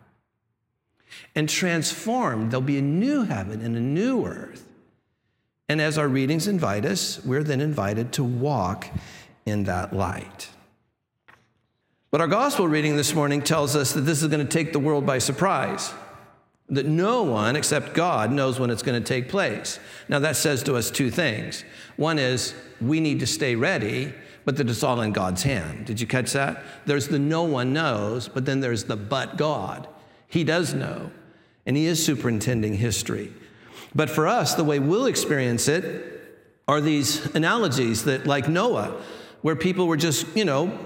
and 1.35 1.49
transformed. 1.49 2.51
There'll 2.51 2.61
be 2.61 2.77
a 2.77 2.83
new 2.83 3.23
heaven 3.23 3.61
and 3.61 3.75
a 3.75 3.81
new 3.81 4.25
earth. 4.25 4.65
And 5.67 5.81
as 5.81 5.97
our 5.97 6.07
readings 6.07 6.47
invite 6.47 6.85
us, 6.85 7.23
we're 7.23 7.43
then 7.43 7.61
invited 7.61 8.13
to 8.13 8.23
walk 8.23 8.87
in 9.45 9.65
that 9.65 9.93
light. 9.93 10.49
But 12.11 12.21
our 12.21 12.27
gospel 12.27 12.67
reading 12.67 12.95
this 12.95 13.13
morning 13.13 13.43
tells 13.43 13.75
us 13.75 13.93
that 13.93 14.01
this 14.01 14.23
is 14.23 14.29
going 14.29 14.45
to 14.45 14.51
take 14.51 14.73
the 14.73 14.79
world 14.79 15.05
by 15.05 15.19
surprise, 15.19 15.93
that 16.67 16.87
no 16.87 17.21
one 17.21 17.55
except 17.55 17.93
God 17.93 18.31
knows 18.31 18.59
when 18.59 18.71
it's 18.71 18.81
going 18.81 18.99
to 18.99 19.07
take 19.07 19.29
place. 19.29 19.79
Now, 20.07 20.17
that 20.17 20.35
says 20.35 20.63
to 20.63 20.75
us 20.75 20.89
two 20.89 21.11
things. 21.11 21.63
One 21.97 22.17
is 22.17 22.55
we 22.81 22.99
need 22.99 23.19
to 23.19 23.27
stay 23.27 23.53
ready, 23.53 24.11
but 24.43 24.57
that 24.57 24.71
it's 24.71 24.81
all 24.81 25.01
in 25.01 25.11
God's 25.11 25.43
hand. 25.43 25.85
Did 25.85 26.01
you 26.01 26.07
catch 26.07 26.33
that? 26.33 26.63
There's 26.87 27.09
the 27.09 27.19
no 27.19 27.43
one 27.43 27.73
knows, 27.73 28.27
but 28.27 28.43
then 28.43 28.59
there's 28.59 28.85
the 28.85 28.97
but 28.97 29.37
God. 29.37 29.87
He 30.27 30.43
does 30.43 30.73
know, 30.73 31.11
and 31.67 31.77
He 31.77 31.85
is 31.85 32.03
superintending 32.03 32.73
history. 32.77 33.31
But 33.93 34.09
for 34.09 34.27
us, 34.27 34.55
the 34.55 34.63
way 34.63 34.79
we'll 34.79 35.05
experience 35.05 35.67
it 35.67 36.39
are 36.67 36.81
these 36.81 37.35
analogies 37.35 38.05
that, 38.05 38.25
like 38.25 38.49
Noah, 38.49 38.99
where 39.41 39.55
people 39.55 39.85
were 39.85 39.97
just, 39.97 40.25
you 40.35 40.45
know, 40.45 40.77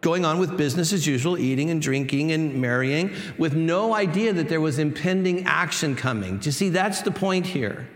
going 0.00 0.24
on 0.24 0.38
with 0.38 0.56
business 0.56 0.92
as 0.92 1.06
usual, 1.06 1.36
eating 1.38 1.70
and 1.70 1.80
drinking 1.82 2.32
and 2.32 2.54
marrying, 2.60 3.12
with 3.38 3.54
no 3.54 3.94
idea 3.94 4.32
that 4.32 4.48
there 4.48 4.60
was 4.60 4.78
impending 4.78 5.44
action 5.44 5.94
coming. 5.94 6.38
Do 6.38 6.46
you 6.46 6.52
see, 6.52 6.70
that's 6.70 7.02
the 7.02 7.10
point 7.10 7.46
here. 7.46 7.88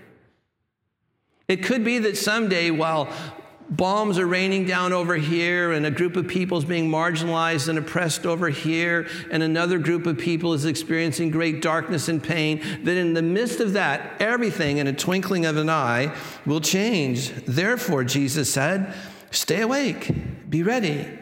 It 1.49 1.63
could 1.63 1.85
be 1.85 1.99
that 2.01 2.17
someday, 2.17 2.71
while 2.71 3.13
bombs 3.71 4.19
are 4.19 4.27
raining 4.27 4.67
down 4.67 4.93
over 4.93 5.17
here, 5.17 5.73
and 5.73 5.87
a 5.87 5.91
group 5.91 6.17
of 6.17 6.29
people 6.29 6.59
is 6.59 6.65
being 6.65 6.91
marginalized 6.91 7.69
and 7.69 7.79
oppressed 7.79 8.27
over 8.27 8.49
here, 8.49 9.09
and 9.31 9.43
another 9.43 9.79
group 9.79 10.07
of 10.07 10.19
people 10.19 10.53
is 10.53 10.65
experiencing 10.65 11.31
great 11.31 11.63
darkness 11.63 12.09
and 12.09 12.23
pain, 12.23 12.63
that 12.85 12.97
in 12.97 13.15
the 13.15 13.23
midst 13.23 13.61
of 13.61 13.75
that, 13.75 14.21
everything 14.21 14.79
in 14.79 14.87
a 14.87 14.93
twinkling 14.93 15.47
of 15.47 15.57
an 15.57 15.71
eye 15.71 16.15
will 16.45 16.61
change. 16.61 17.31
Therefore, 17.47 18.05
Jesus 18.05 18.53
said, 18.53 18.95
Stay 19.31 19.63
awake, 19.63 20.11
be 20.49 20.63
ready. 20.63 21.19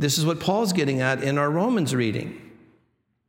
This 0.00 0.16
is 0.16 0.24
what 0.24 0.40
Paul's 0.40 0.72
getting 0.72 1.02
at 1.02 1.22
in 1.22 1.36
our 1.36 1.50
Romans 1.50 1.94
reading. 1.94 2.40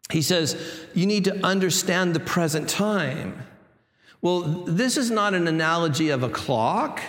He 0.10 0.22
says, 0.22 0.56
You 0.94 1.06
need 1.06 1.26
to 1.26 1.46
understand 1.46 2.14
the 2.14 2.22
present 2.22 2.70
time. 2.70 3.46
Well, 4.22 4.40
this 4.40 4.96
is 4.96 5.12
not 5.12 5.34
an 5.34 5.50
analogy 5.50 6.12
of 6.12 6.24
a 6.24 6.30
clock. 6.30 7.02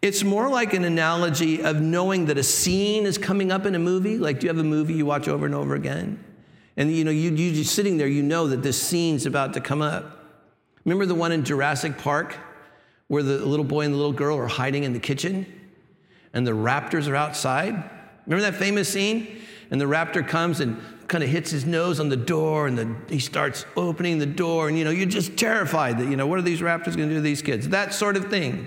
It's 0.00 0.24
more 0.24 0.48
like 0.48 0.72
an 0.72 0.84
analogy 0.84 1.62
of 1.62 1.82
knowing 1.82 2.24
that 2.26 2.38
a 2.38 2.42
scene 2.42 3.04
is 3.04 3.18
coming 3.18 3.52
up 3.52 3.66
in 3.66 3.74
a 3.74 3.78
movie. 3.78 4.16
Like, 4.16 4.40
do 4.40 4.46
you 4.46 4.48
have 4.48 4.58
a 4.58 4.64
movie 4.64 4.94
you 4.94 5.04
watch 5.04 5.28
over 5.28 5.44
and 5.44 5.54
over 5.54 5.74
again? 5.74 6.24
And 6.78 6.90
you 6.90 7.04
know, 7.04 7.10
you, 7.10 7.30
you 7.30 7.52
just 7.52 7.74
sitting 7.74 7.98
there, 7.98 8.08
you 8.08 8.22
know 8.22 8.46
that 8.46 8.62
this 8.62 8.82
scene's 8.82 9.26
about 9.26 9.52
to 9.52 9.60
come 9.60 9.82
up. 9.82 10.24
Remember 10.86 11.04
the 11.04 11.14
one 11.14 11.30
in 11.30 11.44
Jurassic 11.44 11.98
Park 11.98 12.38
where 13.08 13.22
the 13.22 13.44
little 13.44 13.66
boy 13.66 13.82
and 13.82 13.92
the 13.92 13.98
little 13.98 14.14
girl 14.14 14.38
are 14.38 14.46
hiding 14.46 14.84
in 14.84 14.94
the 14.94 14.98
kitchen 14.98 15.44
and 16.32 16.46
the 16.46 16.52
raptors 16.52 17.06
are 17.06 17.16
outside? 17.16 17.90
Remember 18.26 18.50
that 18.50 18.58
famous 18.58 18.88
scene? 18.88 19.42
And 19.70 19.80
the 19.80 19.86
raptor 19.86 20.26
comes 20.26 20.60
and 20.60 20.80
kind 21.08 21.24
of 21.24 21.30
hits 21.30 21.50
his 21.50 21.64
nose 21.64 22.00
on 22.00 22.08
the 22.08 22.16
door 22.16 22.66
and 22.66 22.78
the, 22.78 22.96
he 23.08 23.18
starts 23.18 23.66
opening 23.76 24.18
the 24.18 24.26
door 24.26 24.68
and 24.68 24.78
you 24.78 24.84
know 24.84 24.90
you're 24.90 25.04
just 25.04 25.36
terrified 25.36 25.98
that 25.98 26.08
you 26.08 26.16
know 26.16 26.26
what 26.26 26.38
are 26.38 26.42
these 26.42 26.62
raptors 26.62 26.96
going 26.96 27.08
to 27.08 27.08
do 27.08 27.14
to 27.16 27.20
these 27.20 27.42
kids 27.42 27.68
that 27.68 27.92
sort 27.92 28.16
of 28.16 28.30
thing 28.30 28.66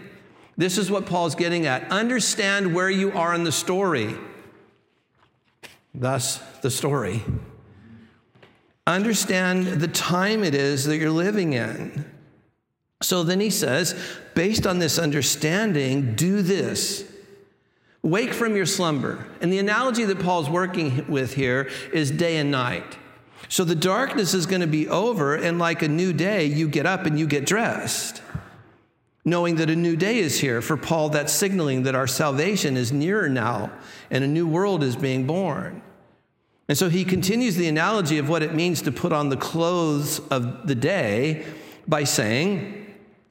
this 0.57 0.77
is 0.77 0.89
what 0.89 1.05
Paul's 1.05 1.35
getting 1.35 1.65
at. 1.65 1.91
Understand 1.91 2.73
where 2.73 2.89
you 2.89 3.11
are 3.11 3.35
in 3.35 3.43
the 3.43 3.51
story. 3.51 4.15
Thus, 5.93 6.37
the 6.61 6.71
story. 6.71 7.23
Understand 8.87 9.67
the 9.67 9.87
time 9.87 10.43
it 10.43 10.55
is 10.55 10.85
that 10.85 10.97
you're 10.97 11.09
living 11.09 11.53
in. 11.53 12.05
So 13.01 13.23
then 13.23 13.39
he 13.39 13.49
says, 13.49 13.99
based 14.33 14.65
on 14.65 14.79
this 14.79 14.97
understanding, 14.97 16.15
do 16.15 16.41
this. 16.41 17.03
Wake 18.05 18.33
from 18.33 18.55
your 18.55 18.65
slumber. 18.65 19.25
And 19.41 19.51
the 19.51 19.59
analogy 19.59 20.05
that 20.05 20.19
Paul's 20.19 20.49
working 20.49 21.05
with 21.09 21.33
here 21.33 21.69
is 21.91 22.11
day 22.11 22.37
and 22.37 22.51
night. 22.51 22.97
So 23.49 23.63
the 23.63 23.75
darkness 23.75 24.33
is 24.33 24.45
going 24.45 24.61
to 24.61 24.67
be 24.67 24.87
over, 24.87 25.35
and 25.35 25.59
like 25.59 25.81
a 25.81 25.87
new 25.87 26.13
day, 26.13 26.45
you 26.45 26.67
get 26.67 26.85
up 26.85 27.05
and 27.05 27.19
you 27.19 27.27
get 27.27 27.45
dressed 27.45 28.21
knowing 29.25 29.55
that 29.55 29.71
a 29.71 29.75
new 29.75 29.95
day 29.95 30.19
is 30.19 30.39
here. 30.39 30.61
For 30.61 30.77
Paul, 30.77 31.09
that's 31.09 31.33
signaling 31.33 31.83
that 31.83 31.95
our 31.95 32.05
salvation 32.05 32.77
is 32.77 32.93
nearer 32.93 33.27
now 33.27 33.71
and 34.11 34.23
a 34.23 34.27
new 34.27 34.47
world 34.47 34.83
is 34.83 34.95
being 34.95 35.25
born. 35.25 35.81
And 36.69 36.77
so 36.77 36.89
he 36.89 37.03
continues 37.03 37.55
the 37.55 37.67
analogy 37.67 38.19
of 38.19 38.29
what 38.29 38.43
it 38.43 38.53
means 38.53 38.83
to 38.83 38.91
put 38.91 39.11
on 39.11 39.29
the 39.29 39.37
clothes 39.37 40.19
of 40.29 40.67
the 40.67 40.75
day 40.75 41.43
by 41.87 42.03
saying, 42.03 42.85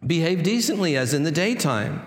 Behave 0.04 0.42
decently 0.42 0.96
as 0.96 1.14
in 1.14 1.22
the 1.22 1.32
daytime, 1.32 2.04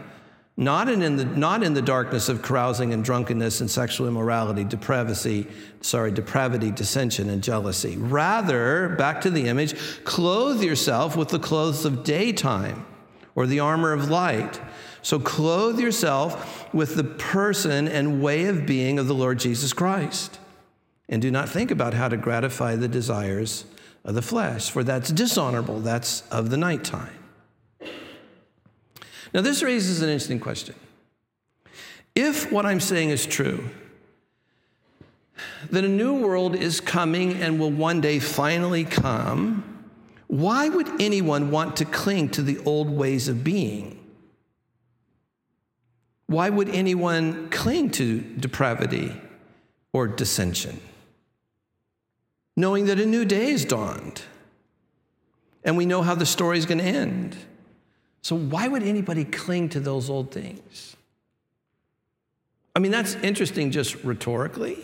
not 0.60 0.90
in, 0.90 1.16
the, 1.16 1.24
not 1.24 1.62
in 1.62 1.76
the 1.76 1.82
darkness 1.84 2.30
of 2.30 2.42
carousing 2.42 2.92
and 2.92 3.04
drunkenness 3.04 3.62
and 3.62 3.70
sexual 3.70 4.08
immorality, 4.08 4.64
depravity, 4.64 5.48
sorry, 5.82 6.12
depravity, 6.12 6.72
dissension, 6.72 7.30
and 7.30 7.44
jealousy. 7.44 7.96
Rather, 7.96 8.90
back 8.98 9.22
to 9.22 9.30
the 9.30 9.48
image, 9.48 9.76
clothe 10.04 10.64
yourself 10.64 11.16
with 11.16 11.30
the 11.30 11.38
clothes 11.38 11.86
of 11.86 12.04
daytime 12.04 12.88
or 13.36 13.46
the 13.46 13.60
armor 13.60 13.94
of 13.94 14.10
light. 14.10 14.60
So 15.04 15.20
clothe 15.20 15.80
yourself 15.80 16.74
with 16.74 16.96
the 16.96 17.04
person 17.04 17.88
and 17.88 18.22
way 18.22 18.46
of 18.46 18.66
being 18.66 18.98
of 18.98 19.08
the 19.08 19.14
Lord 19.14 19.38
Jesus 19.38 19.74
Christ. 19.74 20.40
And 21.08 21.22
do 21.22 21.30
not 21.30 21.50
think 21.50 21.70
about 21.70 21.94
how 21.94 22.10
to 22.10 22.18
gratify 22.18 22.76
the 22.76 22.88
desires 22.88 23.66
of 24.04 24.16
the 24.16 24.24
flesh, 24.24 24.72
for 24.72 24.84
that's 24.84 25.12
dishonorable. 25.12 25.82
That's 25.82 26.28
of 26.30 26.50
the 26.50 26.58
nighttime. 26.58 27.14
Now, 29.34 29.42
this 29.42 29.62
raises 29.64 30.02
an 30.02 30.10
interesting 30.10 30.40
question. 30.40 30.76
If 32.16 32.52
what 32.52 32.66
I'm 32.66 32.80
saying 32.80 33.10
is 33.10 33.26
true, 33.26 33.70
that 35.70 35.84
a 35.84 35.90
new 35.90 36.16
world 36.16 36.56
is 36.56 36.82
coming 36.82 37.34
and 37.34 37.60
will 37.60 37.72
one 37.72 38.02
day 38.02 38.20
finally 38.20 38.84
come, 38.84 39.86
why 40.28 40.68
would 40.68 41.02
anyone 41.02 41.52
want 41.52 41.78
to 41.78 41.86
cling 41.86 42.30
to 42.30 42.42
the 42.42 42.58
old 42.60 42.90
ways 42.90 43.28
of 43.28 43.44
being? 43.44 44.04
Why 46.26 46.50
would 46.50 46.70
anyone 46.70 47.50
cling 47.50 47.92
to 47.92 48.20
depravity 48.20 49.14
or 49.94 50.08
dissension? 50.08 50.82
Knowing 52.56 52.86
that 52.88 53.00
a 53.00 53.06
new 53.06 53.24
day 53.24 53.52
has 53.52 53.64
dawned 53.64 54.24
and 55.64 55.78
we 55.78 55.86
know 55.86 56.02
how 56.02 56.16
the 56.16 56.26
story 56.26 56.58
is 56.58 56.66
going 56.66 56.80
to 56.80 56.84
end. 56.84 57.38
So, 58.22 58.36
why 58.36 58.68
would 58.68 58.84
anybody 58.84 59.24
cling 59.24 59.70
to 59.70 59.80
those 59.80 60.10
old 60.10 60.32
things? 60.32 60.96
I 62.76 62.80
mean, 62.80 62.92
that's 62.92 63.16
interesting 63.16 63.72
just 63.72 63.96
rhetorically. 64.04 64.78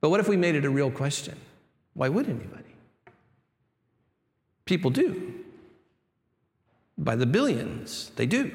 But 0.00 0.10
what 0.10 0.20
if 0.20 0.28
we 0.28 0.36
made 0.36 0.54
it 0.54 0.64
a 0.64 0.70
real 0.70 0.90
question? 0.90 1.36
Why 1.94 2.08
would 2.08 2.28
anybody? 2.28 2.74
People 4.64 4.90
do. 4.90 5.34
By 6.98 7.16
the 7.16 7.26
billions, 7.26 8.10
they 8.16 8.26
do. 8.26 8.52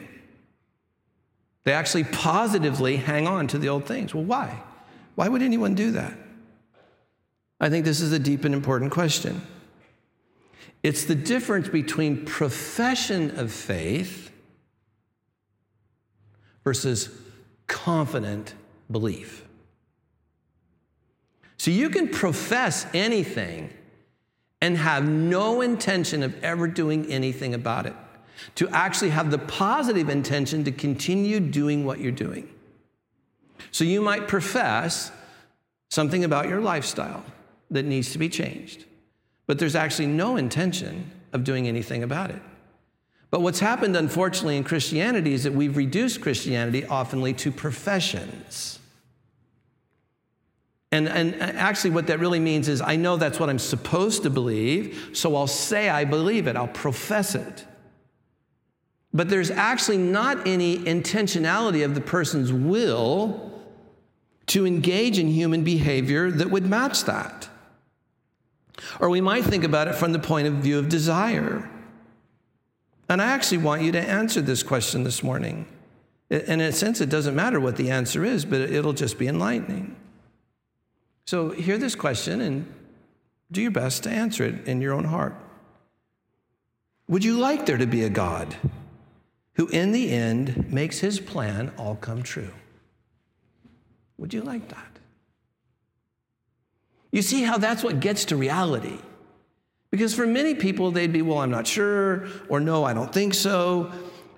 They 1.63 1.73
actually 1.73 2.03
positively 2.03 2.97
hang 2.97 3.27
on 3.27 3.47
to 3.47 3.57
the 3.57 3.69
old 3.69 3.85
things. 3.85 4.13
Well, 4.13 4.23
why? 4.23 4.61
Why 5.15 5.27
would 5.27 5.41
anyone 5.41 5.75
do 5.75 5.91
that? 5.91 6.13
I 7.59 7.69
think 7.69 7.85
this 7.85 7.99
is 7.99 8.11
a 8.11 8.19
deep 8.19 8.45
and 8.45 8.53
important 8.53 8.91
question. 8.91 9.41
It's 10.81 11.05
the 11.05 11.15
difference 11.15 11.67
between 11.67 12.25
profession 12.25 13.37
of 13.37 13.51
faith 13.51 14.31
versus 16.63 17.09
confident 17.67 18.53
belief. 18.89 19.45
So 21.57 21.71
you 21.71 21.89
can 21.89 22.07
profess 22.07 22.85
anything 22.93 23.73
and 24.61 24.77
have 24.77 25.07
no 25.07 25.61
intention 25.61 26.23
of 26.23 26.41
ever 26.43 26.67
doing 26.67 27.11
anything 27.11 27.53
about 27.53 27.85
it. 27.85 27.95
To 28.55 28.69
actually 28.69 29.09
have 29.09 29.31
the 29.31 29.37
positive 29.37 30.09
intention 30.09 30.63
to 30.63 30.71
continue 30.71 31.41
doing 31.41 31.85
what 31.85 31.99
you're 31.99 32.11
doing. 32.11 32.49
So 33.71 33.83
you 33.83 34.01
might 34.01 34.27
profess 34.27 35.11
something 35.89 36.23
about 36.23 36.47
your 36.47 36.61
lifestyle 36.61 37.25
that 37.71 37.85
needs 37.85 38.11
to 38.13 38.17
be 38.17 38.29
changed, 38.29 38.85
but 39.49 39.57
there's 39.57 39.73
actually 39.73 40.05
no 40.05 40.37
intention 40.37 41.09
of 41.33 41.43
doing 41.43 41.67
anything 41.67 42.03
about 42.03 42.29
it. 42.29 42.39
But 43.31 43.41
what's 43.41 43.59
happened, 43.59 43.97
unfortunately, 43.97 44.57
in 44.57 44.63
Christianity 44.63 45.33
is 45.33 45.43
that 45.43 45.53
we've 45.53 45.75
reduced 45.75 46.21
Christianity 46.21 46.83
oftenly 46.83 47.35
to 47.37 47.51
professions. 47.51 48.77
And, 50.91 51.09
and 51.09 51.33
actually, 51.41 51.89
what 51.89 52.05
that 52.05 52.19
really 52.19 52.39
means 52.39 52.67
is 52.67 52.79
I 52.79 52.95
know 52.95 53.17
that's 53.17 53.39
what 53.39 53.49
I'm 53.49 53.57
supposed 53.57 54.21
to 54.21 54.29
believe, 54.29 55.09
so 55.13 55.35
I'll 55.35 55.47
say 55.47 55.89
I 55.89 56.05
believe 56.05 56.45
it, 56.45 56.55
I'll 56.55 56.67
profess 56.67 57.33
it. 57.33 57.65
But 59.15 59.29
there's 59.29 59.49
actually 59.49 59.97
not 59.97 60.47
any 60.47 60.77
intentionality 60.77 61.83
of 61.83 61.95
the 61.95 62.01
person's 62.01 62.53
will 62.53 63.51
to 64.45 64.67
engage 64.67 65.17
in 65.17 65.27
human 65.27 65.63
behavior 65.63 66.29
that 66.29 66.51
would 66.51 66.67
match 66.67 67.05
that. 67.05 67.48
Or 68.99 69.09
we 69.09 69.21
might 69.21 69.43
think 69.43 69.63
about 69.63 69.87
it 69.87 69.95
from 69.95 70.11
the 70.11 70.19
point 70.19 70.47
of 70.47 70.55
view 70.55 70.79
of 70.79 70.89
desire. 70.89 71.69
And 73.07 73.21
I 73.21 73.25
actually 73.25 73.57
want 73.57 73.81
you 73.81 73.91
to 73.93 73.99
answer 73.99 74.41
this 74.41 74.61
question 74.61 75.03
this 75.03 75.23
morning. 75.23 75.65
In 76.29 76.61
a 76.61 76.71
sense, 76.71 77.01
it 77.01 77.09
doesn't 77.09 77.35
matter 77.35 77.59
what 77.59 77.75
the 77.75 77.89
answer 77.89 78.23
is, 78.23 78.45
but 78.45 78.61
it'll 78.61 78.93
just 78.93 79.17
be 79.17 79.27
enlightening. 79.27 79.95
So 81.25 81.49
hear 81.49 81.77
this 81.77 81.95
question 81.95 82.41
and 82.41 82.71
do 83.51 83.61
your 83.61 83.71
best 83.71 84.03
to 84.03 84.09
answer 84.09 84.43
it 84.43 84.67
in 84.67 84.79
your 84.79 84.93
own 84.93 85.05
heart. 85.05 85.35
Would 87.07 87.23
you 87.23 87.39
like 87.39 87.65
there 87.65 87.77
to 87.77 87.87
be 87.87 88.03
a 88.03 88.09
God 88.09 88.55
who, 89.53 89.67
in 89.69 89.91
the 89.91 90.11
end, 90.11 90.71
makes 90.71 90.99
his 90.99 91.19
plan 91.19 91.71
all 91.77 91.95
come 91.95 92.21
true? 92.21 92.53
Would 94.19 94.35
you 94.35 94.43
like 94.43 94.69
that? 94.69 94.98
You 97.11 97.21
see 97.21 97.43
how 97.43 97.57
that's 97.57 97.83
what 97.83 97.99
gets 97.99 98.25
to 98.25 98.35
reality. 98.35 98.97
Because 99.91 100.13
for 100.13 100.27
many 100.27 100.53
people, 100.53 100.91
they'd 100.91 101.11
be, 101.11 101.21
well, 101.21 101.39
I'm 101.39 101.49
not 101.49 101.65
sure, 101.65 102.27
or 102.47 102.59
no, 102.59 102.83
I 102.83 102.93
don't 102.93 103.11
think 103.11 103.33
so. 103.33 103.91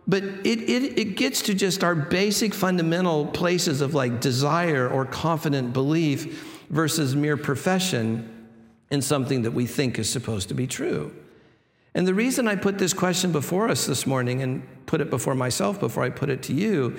But 0.08 0.24
it, 0.24 0.70
it, 0.70 0.98
it 0.98 1.16
gets 1.16 1.42
to 1.44 1.54
just 1.54 1.84
our 1.84 1.96
basic 1.96 2.54
fundamental 2.54 3.28
places 3.28 3.82
of 3.82 3.94
like 3.94 4.22
desire 4.22 4.90
or 4.90 5.06
confident 5.06 5.74
belief 5.74 6.64
versus 6.70 7.16
mere 7.16 7.38
profession 7.38 8.48
in 8.90 9.02
something 9.02 9.44
that 9.44 9.52
we 9.52 9.66
think 9.66 10.00
is 10.00 10.10
supposed 10.10 10.48
to 10.50 10.54
be 10.54 10.68
true. 10.68 11.14
And 11.94 12.08
the 12.08 12.14
reason 12.14 12.48
I 12.48 12.56
put 12.56 12.78
this 12.78 12.94
question 12.94 13.34
before 13.34 13.68
us 13.70 13.86
this 13.86 14.08
morning 14.08 14.42
and 14.42 14.66
put 14.86 15.02
it 15.02 15.10
before 15.10 15.36
myself 15.36 15.80
before 15.80 16.04
I 16.04 16.10
put 16.10 16.30
it 16.30 16.44
to 16.44 16.54
you 16.54 16.98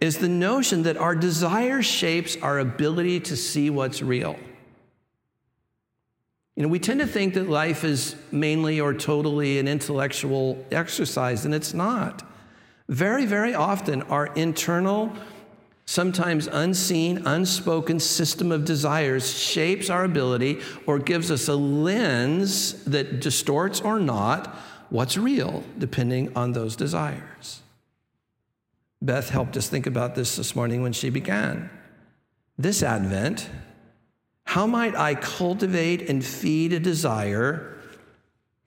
is 0.00 0.18
the 0.18 0.28
notion 0.28 0.82
that 0.82 0.96
our 0.96 1.14
desire 1.14 1.80
shapes 1.80 2.36
our 2.42 2.58
ability 2.58 3.20
to 3.20 3.36
see 3.36 3.70
what's 3.70 4.02
real. 4.02 4.36
You 6.56 6.62
know, 6.62 6.68
we 6.68 6.78
tend 6.78 7.00
to 7.00 7.06
think 7.06 7.34
that 7.34 7.48
life 7.48 7.82
is 7.82 8.14
mainly 8.30 8.78
or 8.80 8.92
totally 8.92 9.58
an 9.58 9.68
intellectual 9.68 10.64
exercise, 10.70 11.44
and 11.44 11.54
it's 11.54 11.72
not. 11.72 12.22
Very, 12.88 13.24
very 13.24 13.54
often, 13.54 14.02
our 14.02 14.26
internal 14.34 15.12
sometimes 15.86 16.46
unseen, 16.46 17.26
unspoken 17.26 17.98
system 17.98 18.52
of 18.52 18.64
desires 18.64 19.36
shapes 19.36 19.90
our 19.90 20.04
ability 20.04 20.60
or 20.86 20.98
gives 20.98 21.30
us 21.30 21.48
a 21.48 21.54
lens 21.54 22.84
that 22.84 23.20
distorts 23.20 23.80
or 23.80 23.98
not 23.98 24.54
what's 24.90 25.16
real, 25.16 25.64
depending 25.78 26.30
on 26.36 26.52
those 26.52 26.76
desires. 26.76 27.62
Beth 29.00 29.30
helped 29.30 29.56
us 29.56 29.68
think 29.68 29.86
about 29.86 30.14
this 30.14 30.36
this 30.36 30.54
morning 30.54 30.82
when 30.82 30.92
she 30.92 31.10
began. 31.10 31.70
This 32.58 32.82
Advent, 32.82 33.48
how 34.44 34.66
might 34.66 34.94
I 34.94 35.14
cultivate 35.14 36.08
and 36.08 36.24
feed 36.24 36.72
a 36.72 36.80
desire 36.80 37.76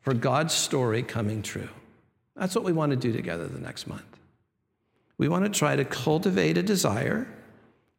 for 0.01 0.13
God's 0.13 0.53
story 0.53 1.03
coming 1.03 1.41
true? 1.41 1.69
That's 2.35 2.55
what 2.55 2.63
we 2.63 2.73
want 2.73 2.91
to 2.91 2.95
do 2.95 3.13
together 3.13 3.47
the 3.47 3.59
next 3.59 3.87
month. 3.87 4.03
We 5.17 5.27
want 5.27 5.45
to 5.45 5.49
try 5.49 5.75
to 5.75 5.85
cultivate 5.85 6.57
a 6.57 6.63
desire 6.63 7.27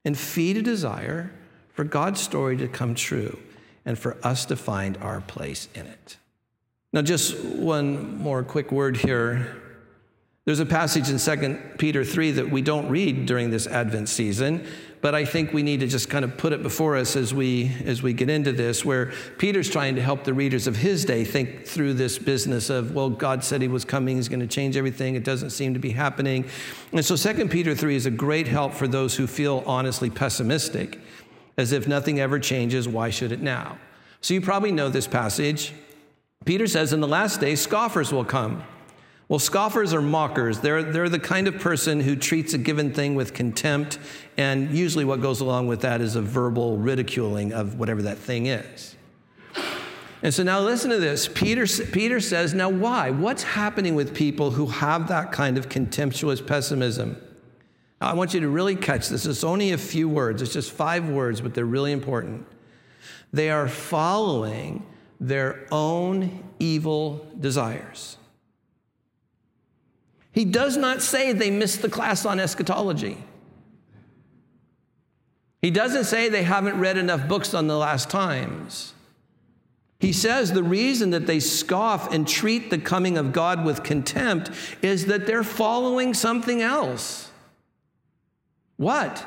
and 0.04 0.16
feed 0.16 0.56
a 0.56 0.62
desire 0.62 1.30
for 1.72 1.84
God's 1.84 2.20
story 2.20 2.56
to 2.58 2.68
come 2.68 2.94
true 2.94 3.38
and 3.84 3.98
for 3.98 4.16
us 4.22 4.44
to 4.46 4.56
find 4.56 4.96
our 4.98 5.20
place 5.20 5.68
in 5.74 5.86
it. 5.86 6.16
Now, 6.92 7.02
just 7.02 7.38
one 7.44 8.18
more 8.18 8.42
quick 8.42 8.72
word 8.72 8.96
here. 8.96 9.60
There's 10.44 10.60
a 10.60 10.66
passage 10.66 11.10
in 11.10 11.18
2 11.18 11.58
Peter 11.78 12.04
3 12.04 12.32
that 12.32 12.50
we 12.50 12.62
don't 12.62 12.88
read 12.88 13.26
during 13.26 13.50
this 13.50 13.66
Advent 13.66 14.08
season, 14.08 14.66
but 15.00 15.14
I 15.14 15.24
think 15.24 15.52
we 15.52 15.62
need 15.62 15.80
to 15.80 15.87
just 15.87 16.09
kind 16.09 16.24
of 16.24 16.37
put 16.37 16.52
it 16.52 16.62
before 16.62 16.96
us 16.96 17.16
as 17.16 17.32
we 17.32 17.72
as 17.85 18.02
we 18.02 18.12
get 18.12 18.30
into 18.30 18.52
this 18.52 18.85
where 18.85 19.12
Peter's 19.38 19.68
trying 19.68 19.96
to 19.96 20.02
help 20.02 20.24
the 20.24 20.35
readers 20.35 20.66
of 20.66 20.76
his 20.76 21.04
day 21.04 21.24
think 21.24 21.66
through 21.66 21.94
this 21.94 22.18
business 22.18 22.70
of 22.70 22.92
well 22.92 23.11
God 23.11 23.44
said 23.44 23.62
he 23.62 23.68
was 23.68 23.85
coming 23.85 24.16
he's 24.16 24.28
going 24.28 24.40
to 24.40 24.46
change 24.46 24.76
everything 24.76 25.14
it 25.14 25.24
doesn't 25.24 25.50
seem 25.50 25.74
to 25.74 25.80
be 25.80 25.90
happening. 25.90 26.48
And 26.92 27.04
so 27.04 27.16
2 27.16 27.48
Peter 27.48 27.74
3 27.74 27.96
is 27.96 28.06
a 28.06 28.11
great 28.11 28.48
help 28.48 28.72
for 28.72 28.88
those 28.88 29.16
who 29.16 29.26
feel 29.26 29.62
honestly 29.66 30.11
pessimistic 30.11 30.98
as 31.59 31.72
if 31.72 31.87
nothing 31.87 32.20
ever 32.20 32.38
changes 32.38 32.88
why 32.88 33.11
should 33.11 33.32
it 33.32 33.40
now? 33.40 33.78
So 34.20 34.35
you 34.35 34.40
probably 34.40 34.72
know 34.72 34.88
this 34.88 35.06
passage. 35.06 35.72
Peter 36.44 36.66
says 36.66 36.92
in 36.92 37.00
the 37.00 37.09
last 37.09 37.40
days 37.40 37.61
scoffers 37.61 38.12
will 38.12 38.24
come 38.24 38.62
well, 39.28 39.40
scoffers 39.40 39.92
are 39.92 40.02
mockers. 40.02 40.60
They're, 40.60 40.84
they're 40.84 41.08
the 41.08 41.18
kind 41.18 41.48
of 41.48 41.58
person 41.58 42.00
who 42.00 42.14
treats 42.14 42.54
a 42.54 42.58
given 42.58 42.92
thing 42.92 43.16
with 43.16 43.34
contempt, 43.34 43.98
and 44.36 44.70
usually 44.70 45.04
what 45.04 45.20
goes 45.20 45.40
along 45.40 45.66
with 45.66 45.80
that 45.80 46.00
is 46.00 46.14
a 46.14 46.22
verbal 46.22 46.78
ridiculing 46.78 47.52
of 47.52 47.76
whatever 47.78 48.02
that 48.02 48.18
thing 48.18 48.46
is. 48.46 48.94
And 50.22 50.32
so 50.32 50.42
now 50.42 50.60
listen 50.60 50.90
to 50.90 50.98
this. 50.98 51.28
Peter, 51.28 51.66
Peter 51.92 52.20
says, 52.20 52.54
Now 52.54 52.68
why? 52.68 53.10
What's 53.10 53.42
happening 53.42 53.94
with 53.96 54.14
people 54.14 54.52
who 54.52 54.66
have 54.66 55.08
that 55.08 55.32
kind 55.32 55.58
of 55.58 55.68
contemptuous 55.68 56.40
pessimism? 56.40 57.20
I 58.00 58.14
want 58.14 58.32
you 58.32 58.40
to 58.40 58.48
really 58.48 58.76
catch 58.76 59.08
this. 59.08 59.26
It's 59.26 59.44
only 59.44 59.72
a 59.72 59.78
few 59.78 60.08
words, 60.08 60.40
it's 60.40 60.52
just 60.52 60.70
five 60.70 61.08
words, 61.08 61.40
but 61.40 61.54
they're 61.54 61.64
really 61.64 61.92
important. 61.92 62.46
They 63.32 63.50
are 63.50 63.68
following 63.68 64.86
their 65.18 65.66
own 65.72 66.44
evil 66.58 67.26
desires. 67.40 68.18
He 70.37 70.44
does 70.44 70.77
not 70.77 71.03
say 71.03 71.33
they 71.33 71.51
missed 71.51 71.83
the 71.83 71.88
class 71.88 72.25
on 72.25 72.38
eschatology. 72.38 73.18
He 75.61 75.72
doesn't 75.72 76.05
say 76.05 76.29
they 76.29 76.44
haven't 76.44 76.79
read 76.79 76.96
enough 76.96 77.27
books 77.27 77.55
on 77.55 77.66
the 77.66 77.77
last 77.77 78.09
times. 78.09 78.94
He 79.99 80.12
says 80.12 80.53
the 80.53 80.62
reason 80.62 81.11
that 81.11 81.27
they 81.27 81.40
scoff 81.40 82.12
and 82.14 82.29
treat 82.29 82.70
the 82.70 82.79
coming 82.79 83.18
of 83.18 83.33
God 83.33 83.64
with 83.64 83.83
contempt 83.83 84.53
is 84.81 85.07
that 85.07 85.27
they're 85.27 85.42
following 85.42 86.14
something 86.14 86.62
else. 86.62 87.33
What? 88.77 89.27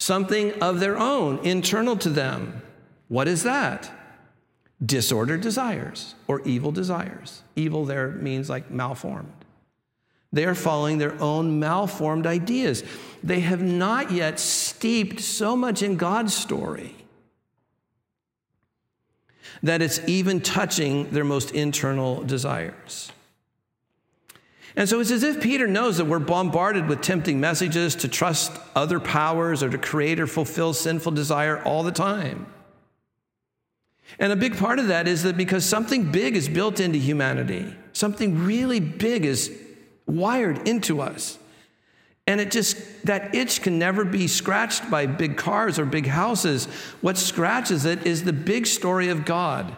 something 0.00 0.60
of 0.62 0.80
their 0.80 0.98
own, 0.98 1.38
internal 1.44 1.96
to 1.98 2.08
them. 2.08 2.62
What 3.08 3.28
is 3.28 3.44
that? 3.44 3.92
Disordered 4.84 5.42
desires 5.42 6.14
or 6.26 6.40
evil 6.40 6.72
desires. 6.72 7.42
Evil 7.54 7.84
there 7.84 8.08
means 8.08 8.48
like 8.48 8.70
malformed. 8.70 9.32
They 10.32 10.44
are 10.44 10.54
following 10.54 10.98
their 10.98 11.20
own 11.20 11.58
malformed 11.58 12.26
ideas. 12.26 12.84
They 13.22 13.40
have 13.40 13.62
not 13.62 14.12
yet 14.12 14.38
steeped 14.38 15.20
so 15.20 15.56
much 15.56 15.82
in 15.82 15.96
God's 15.96 16.34
story 16.34 16.94
that 19.62 19.82
it's 19.82 20.00
even 20.06 20.40
touching 20.40 21.10
their 21.10 21.24
most 21.24 21.50
internal 21.50 22.22
desires. 22.22 23.12
And 24.76 24.88
so 24.88 25.00
it's 25.00 25.10
as 25.10 25.24
if 25.24 25.42
Peter 25.42 25.66
knows 25.66 25.96
that 25.98 26.04
we're 26.04 26.20
bombarded 26.20 26.88
with 26.88 27.02
tempting 27.02 27.40
messages 27.40 27.96
to 27.96 28.08
trust 28.08 28.52
other 28.74 29.00
powers 29.00 29.62
or 29.62 29.68
to 29.68 29.78
create 29.78 30.20
or 30.20 30.26
fulfill 30.26 30.72
sinful 30.72 31.12
desire 31.12 31.60
all 31.64 31.82
the 31.82 31.92
time. 31.92 32.46
And 34.18 34.32
a 34.32 34.36
big 34.36 34.56
part 34.56 34.78
of 34.78 34.88
that 34.88 35.08
is 35.08 35.24
that 35.24 35.36
because 35.36 35.64
something 35.64 36.10
big 36.10 36.36
is 36.36 36.48
built 36.48 36.80
into 36.80 36.98
humanity, 36.98 37.74
something 37.92 38.44
really 38.44 38.80
big 38.80 39.24
is 39.24 39.52
wired 40.10 40.68
into 40.68 41.00
us. 41.00 41.38
And 42.26 42.40
it 42.40 42.50
just, 42.50 43.06
that 43.06 43.34
itch 43.34 43.62
can 43.62 43.78
never 43.78 44.04
be 44.04 44.28
scratched 44.28 44.90
by 44.90 45.06
big 45.06 45.36
cars 45.36 45.78
or 45.78 45.84
big 45.84 46.06
houses. 46.06 46.66
What 47.00 47.16
scratches 47.16 47.84
it 47.84 48.06
is 48.06 48.22
the 48.22 48.32
big 48.32 48.66
story 48.66 49.08
of 49.08 49.24
God, 49.24 49.74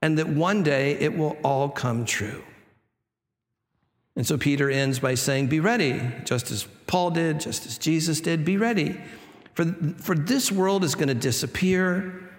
and 0.00 0.18
that 0.18 0.28
one 0.28 0.62
day 0.62 0.92
it 0.92 1.16
will 1.16 1.36
all 1.42 1.68
come 1.68 2.04
true. 2.04 2.44
And 4.14 4.26
so 4.26 4.38
Peter 4.38 4.70
ends 4.70 4.98
by 4.98 5.14
saying, 5.14 5.48
Be 5.48 5.60
ready, 5.60 6.00
just 6.24 6.50
as 6.50 6.64
Paul 6.86 7.10
did, 7.10 7.40
just 7.40 7.66
as 7.66 7.78
Jesus 7.78 8.20
did, 8.20 8.44
be 8.44 8.56
ready. 8.56 9.00
For, 9.54 9.64
for 9.98 10.14
this 10.14 10.52
world 10.52 10.84
is 10.84 10.94
going 10.94 11.08
to 11.08 11.14
disappear. 11.14 12.29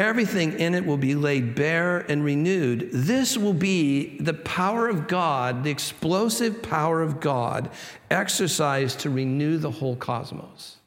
Everything 0.00 0.58
in 0.58 0.74
it 0.74 0.86
will 0.86 0.96
be 0.96 1.14
laid 1.14 1.54
bare 1.54 1.98
and 1.98 2.24
renewed. 2.24 2.88
This 2.90 3.36
will 3.36 3.52
be 3.52 4.16
the 4.16 4.32
power 4.32 4.88
of 4.88 5.06
God, 5.06 5.62
the 5.62 5.70
explosive 5.70 6.62
power 6.62 7.02
of 7.02 7.20
God, 7.20 7.68
exercised 8.10 9.00
to 9.00 9.10
renew 9.10 9.58
the 9.58 9.70
whole 9.70 9.96
cosmos. 9.96 10.78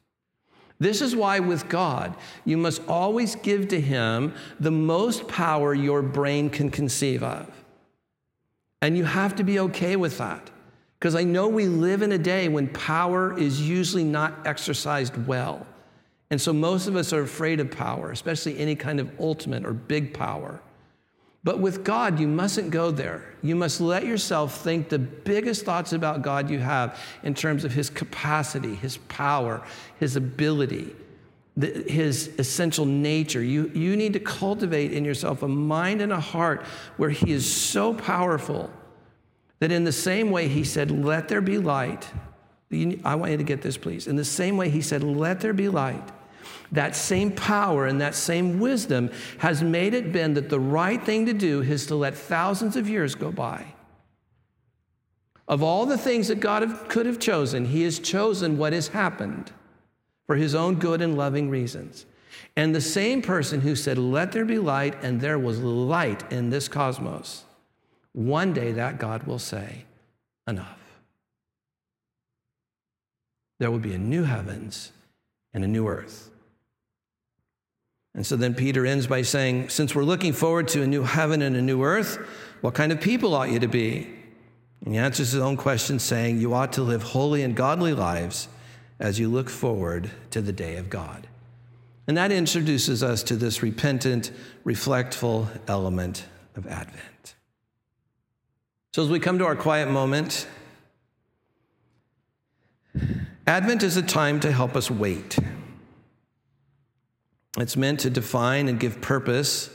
This 0.79 0.99
is 0.99 1.15
why, 1.15 1.39
with 1.41 1.69
God, 1.69 2.15
you 2.43 2.57
must 2.57 2.81
always 2.87 3.35
give 3.35 3.67
to 3.67 3.79
Him 3.79 4.33
the 4.59 4.71
most 4.71 5.27
power 5.27 5.75
your 5.75 6.01
brain 6.01 6.49
can 6.49 6.71
conceive 6.71 7.21
of. 7.21 7.53
And 8.81 8.97
you 8.97 9.03
have 9.03 9.35
to 9.35 9.43
be 9.43 9.59
okay 9.59 9.95
with 9.95 10.17
that. 10.17 10.49
Because 10.97 11.13
I 11.13 11.23
know 11.23 11.47
we 11.47 11.67
live 11.67 12.01
in 12.01 12.13
a 12.13 12.17
day 12.17 12.47
when 12.47 12.67
power 12.67 13.37
is 13.37 13.61
usually 13.61 14.05
not 14.05 14.47
exercised 14.47 15.27
well. 15.27 15.67
And 16.29 16.41
so 16.41 16.51
most 16.51 16.87
of 16.87 16.95
us 16.95 17.13
are 17.13 17.21
afraid 17.21 17.59
of 17.59 17.69
power, 17.71 18.11
especially 18.11 18.57
any 18.57 18.75
kind 18.75 18.99
of 18.99 19.11
ultimate 19.19 19.65
or 19.65 19.73
big 19.73 20.13
power. 20.13 20.61
But 21.43 21.59
with 21.59 21.83
God, 21.83 22.19
you 22.19 22.27
mustn't 22.27 22.71
go 22.71 22.89
there. 22.89 23.35
You 23.41 23.55
must 23.55 23.81
let 23.81 24.05
yourself 24.05 24.61
think 24.61 24.87
the 24.87 24.99
biggest 24.99 25.65
thoughts 25.65 25.91
about 25.91 26.21
God 26.21 26.49
you 26.49 26.59
have 26.59 26.99
in 27.21 27.33
terms 27.33 27.65
of 27.65 27.73
his 27.73 27.89
capacity, 27.89 28.75
his 28.75 28.97
power, 29.09 29.61
his 29.99 30.15
ability, 30.15 30.95
the, 31.57 31.83
his 31.87 32.31
essential 32.39 32.85
nature. 32.85 33.43
You, 33.43 33.69
you 33.73 33.97
need 33.97 34.13
to 34.13 34.21
cultivate 34.21 34.93
in 34.93 35.03
yourself 35.03 35.43
a 35.43 35.47
mind 35.47 36.01
and 36.01 36.13
a 36.13 36.19
heart 36.19 36.63
where 36.95 37.09
he 37.09 37.33
is 37.33 37.51
so 37.51 37.93
powerful 37.93 38.71
that 39.59 39.71
in 39.71 39.83
the 39.83 39.91
same 39.91 40.31
way 40.31 40.47
he 40.47 40.63
said, 40.63 40.91
Let 40.91 41.27
there 41.27 41.41
be 41.41 41.57
light. 41.57 42.09
I 42.71 43.15
want 43.15 43.31
you 43.31 43.37
to 43.37 43.43
get 43.43 43.61
this, 43.61 43.77
please. 43.77 44.07
In 44.07 44.15
the 44.15 44.25
same 44.25 44.57
way 44.57 44.69
he 44.69 44.81
said, 44.81 45.03
Let 45.03 45.41
there 45.41 45.53
be 45.53 45.69
light. 45.69 46.03
That 46.71 46.95
same 46.95 47.31
power 47.31 47.85
and 47.85 48.01
that 48.01 48.15
same 48.15 48.59
wisdom 48.59 49.11
has 49.37 49.61
made 49.61 49.93
it 49.93 50.11
been 50.11 50.33
that 50.33 50.49
the 50.49 50.59
right 50.59 51.01
thing 51.01 51.27
to 51.27 51.33
do 51.33 51.61
is 51.61 51.85
to 51.87 51.95
let 51.95 52.15
thousands 52.15 52.75
of 52.75 52.89
years 52.89 53.13
go 53.13 53.31
by. 53.31 53.73
Of 55.47 55.61
all 55.61 55.85
the 55.85 55.97
things 55.97 56.29
that 56.29 56.39
God 56.39 56.63
have, 56.63 56.87
could 56.87 57.05
have 57.05 57.19
chosen, 57.19 57.65
He 57.65 57.83
has 57.83 57.99
chosen 57.99 58.57
what 58.57 58.73
has 58.73 58.87
happened 58.87 59.51
for 60.25 60.35
his 60.35 60.55
own 60.55 60.75
good 60.75 61.01
and 61.01 61.17
loving 61.17 61.49
reasons. 61.49 62.05
And 62.55 62.73
the 62.73 62.81
same 62.81 63.21
person 63.21 63.61
who 63.61 63.75
said, 63.75 63.97
Let 63.97 64.31
there 64.31 64.45
be 64.45 64.59
light, 64.59 65.03
and 65.03 65.19
there 65.19 65.39
was 65.39 65.59
light 65.59 66.31
in 66.31 66.49
this 66.49 66.67
cosmos, 66.67 67.43
one 68.13 68.53
day 68.53 68.71
that 68.71 68.99
God 68.99 69.23
will 69.23 69.39
say, 69.39 69.85
Enough. 70.47 70.82
There 73.63 73.71
will 73.71 73.79
be 73.79 73.93
a 73.93 73.97
new 73.97 74.23
heavens 74.25 74.91
and 75.53 75.63
a 75.63 75.69
new 75.69 75.87
earth. 75.87 76.29
And 78.13 78.25
so 78.25 78.35
then 78.35 78.55
Peter 78.55 78.85
ends 78.85 79.07
by 79.07 79.21
saying, 79.21 79.69
Since 79.69 79.95
we're 79.95 80.03
looking 80.03 80.33
forward 80.33 80.67
to 80.67 80.81
a 80.81 80.85
new 80.85 81.03
heaven 81.03 81.41
and 81.41 81.55
a 81.55 81.61
new 81.61 81.81
earth, 81.81 82.17
what 82.59 82.73
kind 82.73 82.91
of 82.91 82.99
people 82.99 83.33
ought 83.33 83.51
you 83.51 83.59
to 83.59 83.69
be? 83.69 84.09
And 84.83 84.93
he 84.93 84.99
answers 84.99 85.31
his 85.31 85.39
own 85.39 85.55
question, 85.55 85.97
saying, 85.97 86.41
You 86.41 86.53
ought 86.53 86.73
to 86.73 86.81
live 86.81 87.03
holy 87.03 87.41
and 87.41 87.55
godly 87.55 87.93
lives 87.93 88.49
as 88.99 89.17
you 89.17 89.29
look 89.29 89.49
forward 89.49 90.11
to 90.31 90.41
the 90.41 90.51
day 90.51 90.75
of 90.75 90.89
God. 90.89 91.25
And 92.05 92.17
that 92.17 92.33
introduces 92.33 93.01
us 93.01 93.23
to 93.23 93.37
this 93.37 93.63
repentant, 93.63 94.31
reflectful 94.65 95.47
element 95.69 96.25
of 96.57 96.67
Advent. 96.67 97.35
So, 98.91 99.03
as 99.03 99.09
we 99.09 99.21
come 99.21 99.39
to 99.39 99.45
our 99.45 99.55
quiet 99.55 99.89
moment, 99.89 100.49
Advent 103.45 103.83
is 103.83 103.97
a 103.97 104.01
time 104.01 104.39
to 104.39 104.51
help 104.51 104.75
us 104.75 104.89
wait. 104.89 105.37
It's 107.57 107.75
meant 107.75 107.99
to 108.01 108.09
define 108.09 108.67
and 108.67 108.79
give 108.79 109.01
purpose 109.01 109.69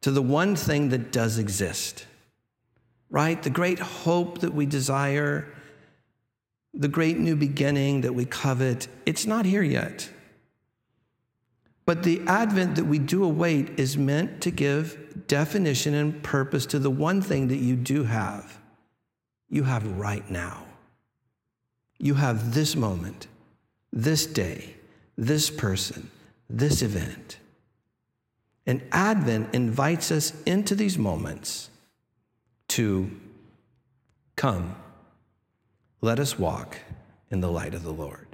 to 0.00 0.10
the 0.10 0.22
one 0.22 0.56
thing 0.56 0.88
that 0.88 1.12
does 1.12 1.38
exist, 1.38 2.06
right? 3.10 3.40
The 3.42 3.50
great 3.50 3.78
hope 3.78 4.40
that 4.40 4.54
we 4.54 4.66
desire 4.66 5.46
the 6.74 6.88
great 6.88 7.18
new 7.18 7.36
beginning 7.36 8.00
that 8.00 8.14
we 8.14 8.24
covet, 8.24 8.88
it's 9.04 9.26
not 9.26 9.44
here 9.44 9.62
yet. 9.62 10.08
But 11.84 12.02
the 12.02 12.22
advent 12.26 12.76
that 12.76 12.84
we 12.84 12.98
do 12.98 13.24
await 13.24 13.78
is 13.78 13.98
meant 13.98 14.40
to 14.42 14.50
give 14.50 15.26
definition 15.26 15.94
and 15.94 16.22
purpose 16.22 16.64
to 16.66 16.78
the 16.78 16.90
one 16.90 17.20
thing 17.20 17.48
that 17.48 17.56
you 17.56 17.76
do 17.76 18.04
have. 18.04 18.58
You 19.50 19.64
have 19.64 19.86
right 19.98 20.28
now. 20.30 20.64
You 21.98 22.14
have 22.14 22.54
this 22.54 22.74
moment, 22.76 23.26
this 23.92 24.26
day, 24.26 24.74
this 25.16 25.50
person, 25.50 26.10
this 26.48 26.82
event. 26.82 27.38
And 28.66 28.82
Advent 28.92 29.54
invites 29.54 30.10
us 30.10 30.32
into 30.44 30.74
these 30.74 30.98
moments 30.98 31.70
to 32.68 33.10
come 34.36 34.76
let 36.02 36.18
us 36.18 36.36
walk 36.38 36.78
in 37.30 37.40
the 37.40 37.50
light 37.50 37.74
of 37.74 37.84
the 37.84 37.92
Lord. 37.92 38.31